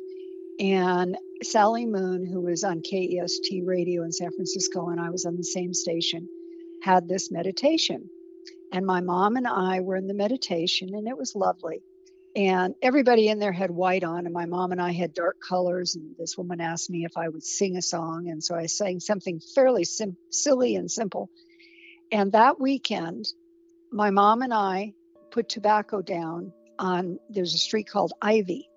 And 0.58 1.16
Sally 1.42 1.86
Moon, 1.86 2.26
who 2.26 2.40
was 2.40 2.64
on 2.64 2.82
KEST 2.82 3.64
radio 3.64 4.02
in 4.02 4.12
San 4.12 4.32
Francisco, 4.32 4.88
and 4.88 5.00
I 5.00 5.10
was 5.10 5.24
on 5.24 5.36
the 5.36 5.44
same 5.44 5.72
station, 5.72 6.28
had 6.82 7.08
this 7.08 7.30
meditation. 7.30 8.10
And 8.72 8.84
my 8.84 9.00
mom 9.00 9.36
and 9.36 9.46
I 9.46 9.80
were 9.80 9.96
in 9.96 10.08
the 10.08 10.14
meditation, 10.14 10.94
and 10.94 11.06
it 11.06 11.16
was 11.16 11.36
lovely. 11.36 11.82
And 12.34 12.74
everybody 12.82 13.28
in 13.28 13.38
there 13.38 13.52
had 13.52 13.70
white 13.70 14.04
on, 14.04 14.26
and 14.26 14.34
my 14.34 14.46
mom 14.46 14.72
and 14.72 14.82
I 14.82 14.90
had 14.90 15.14
dark 15.14 15.40
colors. 15.40 15.94
And 15.94 16.16
this 16.18 16.36
woman 16.36 16.60
asked 16.60 16.90
me 16.90 17.04
if 17.04 17.16
I 17.16 17.28
would 17.28 17.44
sing 17.44 17.76
a 17.76 17.82
song. 17.82 18.28
And 18.28 18.42
so 18.42 18.56
I 18.56 18.66
sang 18.66 18.98
something 18.98 19.40
fairly 19.40 19.84
sim- 19.84 20.16
silly 20.30 20.74
and 20.74 20.90
simple. 20.90 21.30
And 22.10 22.32
that 22.32 22.60
weekend, 22.60 23.32
my 23.90 24.10
mom 24.10 24.42
and 24.42 24.52
I 24.52 24.94
put 25.30 25.48
tobacco 25.48 26.02
down 26.02 26.52
on, 26.78 27.18
there's 27.28 27.54
a 27.54 27.58
street 27.58 27.88
called 27.88 28.12
Ivy. 28.20 28.68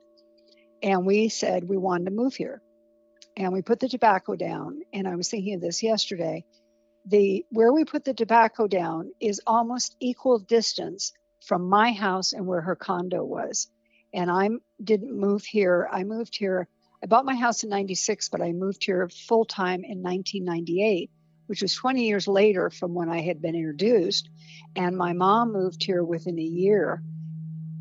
And 0.81 1.05
we 1.05 1.29
said 1.29 1.63
we 1.67 1.77
wanted 1.77 2.05
to 2.05 2.11
move 2.11 2.35
here. 2.35 2.61
And 3.35 3.53
we 3.53 3.61
put 3.61 3.79
the 3.79 3.89
tobacco 3.89 4.35
down. 4.35 4.81
And 4.93 5.07
I 5.07 5.15
was 5.15 5.29
thinking 5.29 5.55
of 5.55 5.61
this 5.61 5.81
yesterday. 5.81 6.45
The 7.05 7.45
where 7.49 7.73
we 7.73 7.83
put 7.83 8.05
the 8.05 8.13
tobacco 8.13 8.67
down 8.67 9.11
is 9.19 9.41
almost 9.45 9.95
equal 9.99 10.39
distance 10.39 11.13
from 11.45 11.67
my 11.67 11.91
house 11.91 12.33
and 12.33 12.47
where 12.47 12.61
her 12.61 12.75
condo 12.75 13.23
was. 13.23 13.67
And 14.13 14.29
I 14.31 14.49
didn't 14.81 15.17
move 15.17 15.43
here. 15.43 15.89
I 15.91 16.03
moved 16.03 16.35
here. 16.35 16.67
I 17.03 17.07
bought 17.07 17.25
my 17.25 17.35
house 17.35 17.63
in 17.63 17.69
96, 17.69 18.29
but 18.29 18.41
I 18.41 18.53
moved 18.53 18.83
here 18.85 19.09
full 19.09 19.43
time 19.43 19.83
in 19.83 20.01
1998, 20.01 21.11
which 21.53 21.61
was 21.61 21.75
20 21.75 22.07
years 22.07 22.27
later 22.27 22.71
from 22.71 22.95
when 22.95 23.09
I 23.09 23.21
had 23.21 23.39
been 23.39 23.53
introduced. 23.53 24.27
And 24.75 24.97
my 24.97 25.13
mom 25.13 25.53
moved 25.53 25.83
here 25.83 26.03
within 26.03 26.39
a 26.39 26.41
year. 26.41 27.03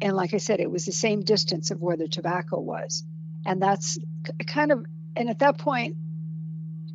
And 0.03 0.15
like 0.15 0.35
I 0.35 0.37
said, 0.37 0.61
it 0.61 0.71
was 0.71 0.85
the 0.85 0.93
same 0.93 1.23
distance 1.23 1.71
of 1.71 1.81
where 1.81 1.97
the 1.97 2.07
tobacco 2.07 2.61
was. 2.61 3.03
And 3.47 3.63
that's 3.63 3.99
kind 4.47 4.73
of, 4.73 4.85
and 5.17 5.31
at 5.31 5.39
that 5.39 5.57
point, 5.57 5.97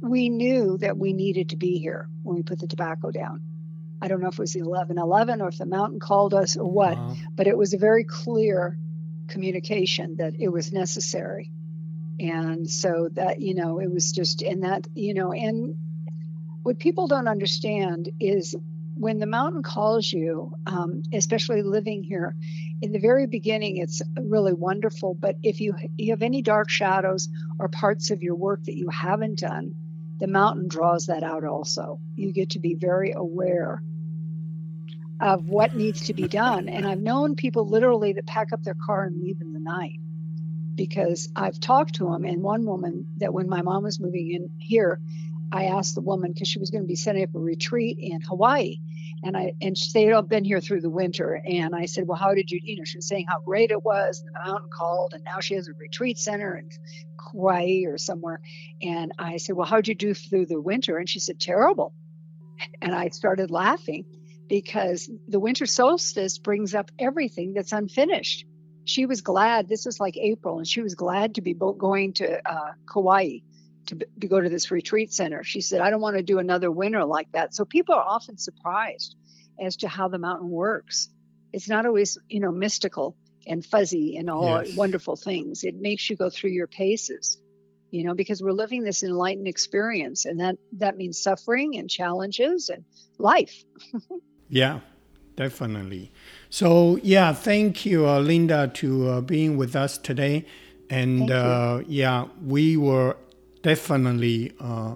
we 0.04 0.30
knew 0.30 0.78
that 0.78 1.00
we 1.00 1.14
needed 1.14 1.50
to 1.50 1.56
be 1.56 1.80
here 1.80 2.10
when 2.22 2.36
we 2.36 2.44
put 2.44 2.60
the 2.60 2.68
tobacco 2.68 3.10
down. 3.10 3.42
I 4.00 4.08
don't 4.08 4.22
know 4.22 4.28
if 4.28 4.36
it 4.36 4.40
was 4.42 4.54
the 4.54 4.60
1111 4.60 5.42
or 5.42 5.48
if 5.48 5.58
the 5.58 5.66
mountain 5.66 6.00
called 6.00 6.36
us 6.36 6.58
or 6.58 6.72
what, 6.72 6.96
but 7.36 7.48
it 7.48 7.58
was 7.58 7.74
a 7.74 7.80
very 7.80 8.04
clear 8.04 8.78
communication 9.30 10.18
that 10.18 10.36
it 10.38 10.50
was 10.50 10.72
necessary. 10.72 11.52
And 12.20 12.70
so 12.70 13.10
that, 13.14 13.42
you 13.42 13.56
know, 13.56 13.80
it 13.80 13.92
was 13.92 14.12
just, 14.12 14.44
and 14.44 14.62
that, 14.62 14.86
you 14.94 15.16
know, 15.16 15.34
and 15.34 15.76
what 16.68 16.80
people 16.80 17.08
don't 17.08 17.30
understand 17.30 18.10
is 18.20 18.54
when 18.94 19.20
the 19.20 19.26
mountain 19.26 19.64
calls 19.64 20.12
you, 20.12 20.52
um, 20.66 21.02
especially 21.14 21.62
living 21.62 22.04
here, 22.04 22.36
in 22.82 22.92
the 22.92 23.00
very 23.00 23.26
beginning, 23.26 23.78
it's 23.78 24.02
really 24.20 24.52
wonderful. 24.52 25.14
But 25.14 25.38
if 25.42 25.62
you, 25.62 25.76
you 25.98 26.12
have 26.12 26.22
any 26.22 26.42
dark 26.42 26.70
shadows 26.70 27.30
or 27.58 27.70
parts 27.70 28.12
of 28.12 28.22
your 28.22 28.36
work 28.36 28.66
that 28.66 28.76
you 28.76 28.90
haven't 28.90 29.40
done, 29.40 29.76
the 30.20 30.28
mountain 30.28 30.68
draws 30.68 31.06
that 31.06 31.24
out 31.24 31.46
also. 31.46 32.02
You 32.18 32.34
get 32.34 32.50
to 32.50 32.60
be 32.60 32.74
very 32.74 33.14
aware 33.14 33.82
of 35.22 35.48
what 35.48 35.74
needs 35.74 36.08
to 36.08 36.14
be 36.14 36.28
done. 36.28 36.68
And 36.68 36.86
I've 36.86 37.00
known 37.00 37.36
people 37.36 37.66
literally 37.66 38.12
that 38.12 38.28
pack 38.28 38.52
up 38.52 38.64
their 38.64 38.76
car 38.76 39.06
and 39.06 39.22
leave 39.22 39.40
in 39.40 39.54
the 39.54 39.62
night 39.62 40.02
because 40.76 41.30
I've 41.34 41.62
talked 41.62 41.96
to 41.96 42.10
them. 42.12 42.26
And 42.26 42.44
one 42.44 42.66
woman 42.66 43.08
that 43.20 43.34
when 43.34 43.48
my 43.48 43.62
mom 43.62 43.84
was 43.84 44.02
moving 44.02 44.32
in 44.32 44.50
here, 44.58 45.00
I 45.52 45.66
asked 45.66 45.96
the 45.96 46.02
woman 46.02 46.32
because 46.34 46.48
she 46.48 46.60
was 46.60 46.72
going 46.72 46.84
to 46.84 46.88
be 46.88 46.96
setting 46.96 47.24
up 47.24 47.36
a 47.36 47.40
retreat 47.40 47.98
in 48.00 48.22
Hawaii. 48.22 48.78
And 49.24 49.36
I 49.36 49.54
and 49.62 49.76
they 49.94 50.04
had 50.04 50.14
all 50.14 50.22
been 50.22 50.44
here 50.44 50.62
through 50.62 50.82
the 50.82 50.90
winter. 50.90 51.42
And 51.44 51.76
I 51.76 51.86
said, 51.86 52.08
Well, 52.08 52.18
how 52.18 52.34
did 52.34 52.52
you, 52.52 52.60
you 52.62 52.78
know, 52.78 52.84
she 52.84 52.98
was 52.98 53.08
saying 53.08 53.26
how 53.28 53.40
great 53.40 53.72
it 53.72 53.84
was. 53.84 54.22
And 54.22 54.36
the 54.36 54.48
mountain 54.48 54.70
called, 54.72 55.14
and 55.14 55.24
now 55.24 55.40
she 55.40 55.56
has 55.56 55.68
a 55.68 55.74
retreat 55.74 56.18
center 56.18 56.56
in 56.58 56.70
Hawaii 57.32 57.86
or 57.86 57.98
somewhere. 57.98 58.42
And 58.82 59.14
I 59.18 59.38
said, 59.38 59.56
Well, 59.56 59.66
how'd 59.66 59.88
you 59.88 59.96
do 59.96 60.14
through 60.14 60.48
the 60.48 60.62
winter? 60.62 60.98
And 60.98 61.10
she 61.10 61.20
said, 61.20 61.40
Terrible. 61.40 61.94
And 62.82 62.94
I 62.94 63.10
started 63.10 63.50
laughing 63.50 64.06
because 64.48 65.10
the 65.28 65.40
winter 65.40 65.66
solstice 65.66 66.38
brings 66.38 66.76
up 66.76 66.92
everything 67.00 67.54
that's 67.54 67.74
unfinished. 67.74 68.46
She 68.86 69.06
was 69.06 69.22
glad, 69.22 69.68
this 69.68 69.86
was 69.86 70.00
like 70.00 70.16
April, 70.16 70.60
and 70.60 70.68
she 70.68 70.82
was 70.82 70.96
glad 70.96 71.36
to 71.36 71.42
be 71.42 71.54
going 71.54 72.14
to 72.14 72.40
uh, 72.50 72.72
Kauai 72.92 73.40
to, 73.88 74.08
to 74.22 74.28
go 74.28 74.40
to 74.40 74.50
this 74.50 74.72
retreat 74.72 75.12
center. 75.12 75.44
She 75.44 75.62
said, 75.62 75.82
I 75.82 75.90
don't 75.90 76.02
want 76.02 76.18
to 76.18 76.24
do 76.24 76.40
another 76.40 76.72
winter 76.72 77.04
like 77.06 77.32
that. 77.34 77.54
So 77.54 77.66
people 77.66 77.96
are 77.96 78.04
often 78.04 78.38
surprised 78.38 79.16
as 79.60 79.78
to 79.78 79.88
how 79.88 80.08
the 80.08 80.20
mountain 80.20 80.50
works. 80.50 81.10
It's 81.54 81.70
not 81.70 81.86
always, 81.86 82.18
you 82.30 82.40
know, 82.40 82.52
mystical 82.52 83.16
and 83.48 83.66
fuzzy 83.66 84.18
and 84.18 84.30
all 84.30 84.64
yes. 84.64 84.76
wonderful 84.76 85.16
things. 85.16 85.64
It 85.64 85.76
makes 85.76 86.10
you 86.10 86.16
go 86.16 86.30
through 86.30 86.52
your 86.52 86.68
paces, 86.68 87.38
you 87.92 88.04
know, 88.04 88.14
because 88.14 88.42
we're 88.42 88.52
living 88.52 88.84
this 88.84 89.04
enlightened 89.04 89.48
experience, 89.48 90.26
and 90.26 90.40
that 90.42 90.58
that 90.74 90.98
means 90.98 91.20
suffering 91.20 91.78
and 91.78 91.90
challenges 91.90 92.70
and 92.70 92.84
life. 93.18 93.64
yeah, 94.50 94.82
definitely. 95.36 96.12
So 96.50 97.00
yeah, 97.02 97.34
thank 97.34 97.86
you, 97.86 98.08
uh, 98.08 98.20
Linda, 98.20 98.70
to 98.76 99.10
uh, 99.10 99.22
being 99.22 99.58
with 99.58 99.76
us 99.76 99.98
today. 99.98 100.46
And 100.90 101.32
uh, 101.32 101.82
yeah, 101.86 102.28
we 102.46 102.78
were 102.78 103.18
definitely 103.62 104.54
uh, 104.60 104.96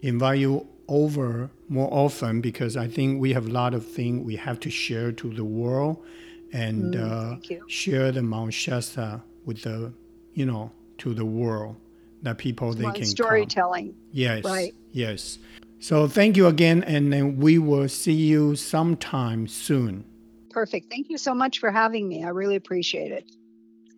invite 0.00 0.40
you 0.40 0.66
over 0.88 1.50
more 1.68 1.88
often 1.92 2.40
because 2.40 2.76
I 2.76 2.86
think 2.88 3.20
we 3.20 3.32
have 3.32 3.46
a 3.46 3.50
lot 3.50 3.74
of 3.74 3.86
things 3.86 4.24
we 4.24 4.36
have 4.36 4.60
to 4.60 4.70
share 4.70 5.12
to 5.12 5.32
the 5.32 5.44
world 5.44 6.04
and 6.52 6.94
mm, 6.94 7.00
uh, 7.00 7.66
share 7.66 8.12
the 8.12 8.22
Mount 8.22 8.52
Shasta 8.52 9.22
with 9.44 9.62
the, 9.62 9.92
you 10.34 10.44
know, 10.44 10.70
to 10.98 11.14
the 11.14 11.24
world 11.24 11.76
that 12.22 12.38
people 12.38 12.72
they 12.74 12.90
can 12.92 13.06
storytelling. 13.06 13.86
Come. 13.86 13.96
Yes, 14.12 14.44
right. 14.44 14.74
Yes. 14.92 15.38
So 15.80 16.06
thank 16.06 16.36
you 16.36 16.46
again, 16.46 16.84
and 16.84 17.12
then 17.12 17.38
we 17.38 17.58
will 17.58 17.88
see 17.88 18.12
you 18.12 18.54
sometime 18.54 19.48
soon. 19.48 20.04
Perfect. 20.50 20.90
Thank 20.90 21.10
you 21.10 21.18
so 21.18 21.34
much 21.34 21.58
for 21.58 21.72
having 21.72 22.06
me. 22.06 22.22
I 22.22 22.28
really 22.28 22.56
appreciate 22.56 23.10
it. 23.10 23.24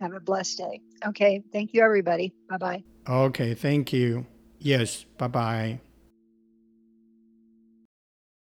Have 0.00 0.14
a 0.14 0.20
blessed 0.20 0.58
day. 0.58 0.80
Okay. 1.06 1.42
Thank 1.52 1.74
you, 1.74 1.82
everybody. 1.82 2.32
Bye 2.48 2.58
bye. 2.58 2.84
Okay. 3.08 3.54
Thank 3.54 3.92
you. 3.92 4.26
Yes. 4.58 5.04
Bye 5.18 5.28
bye. 5.28 5.80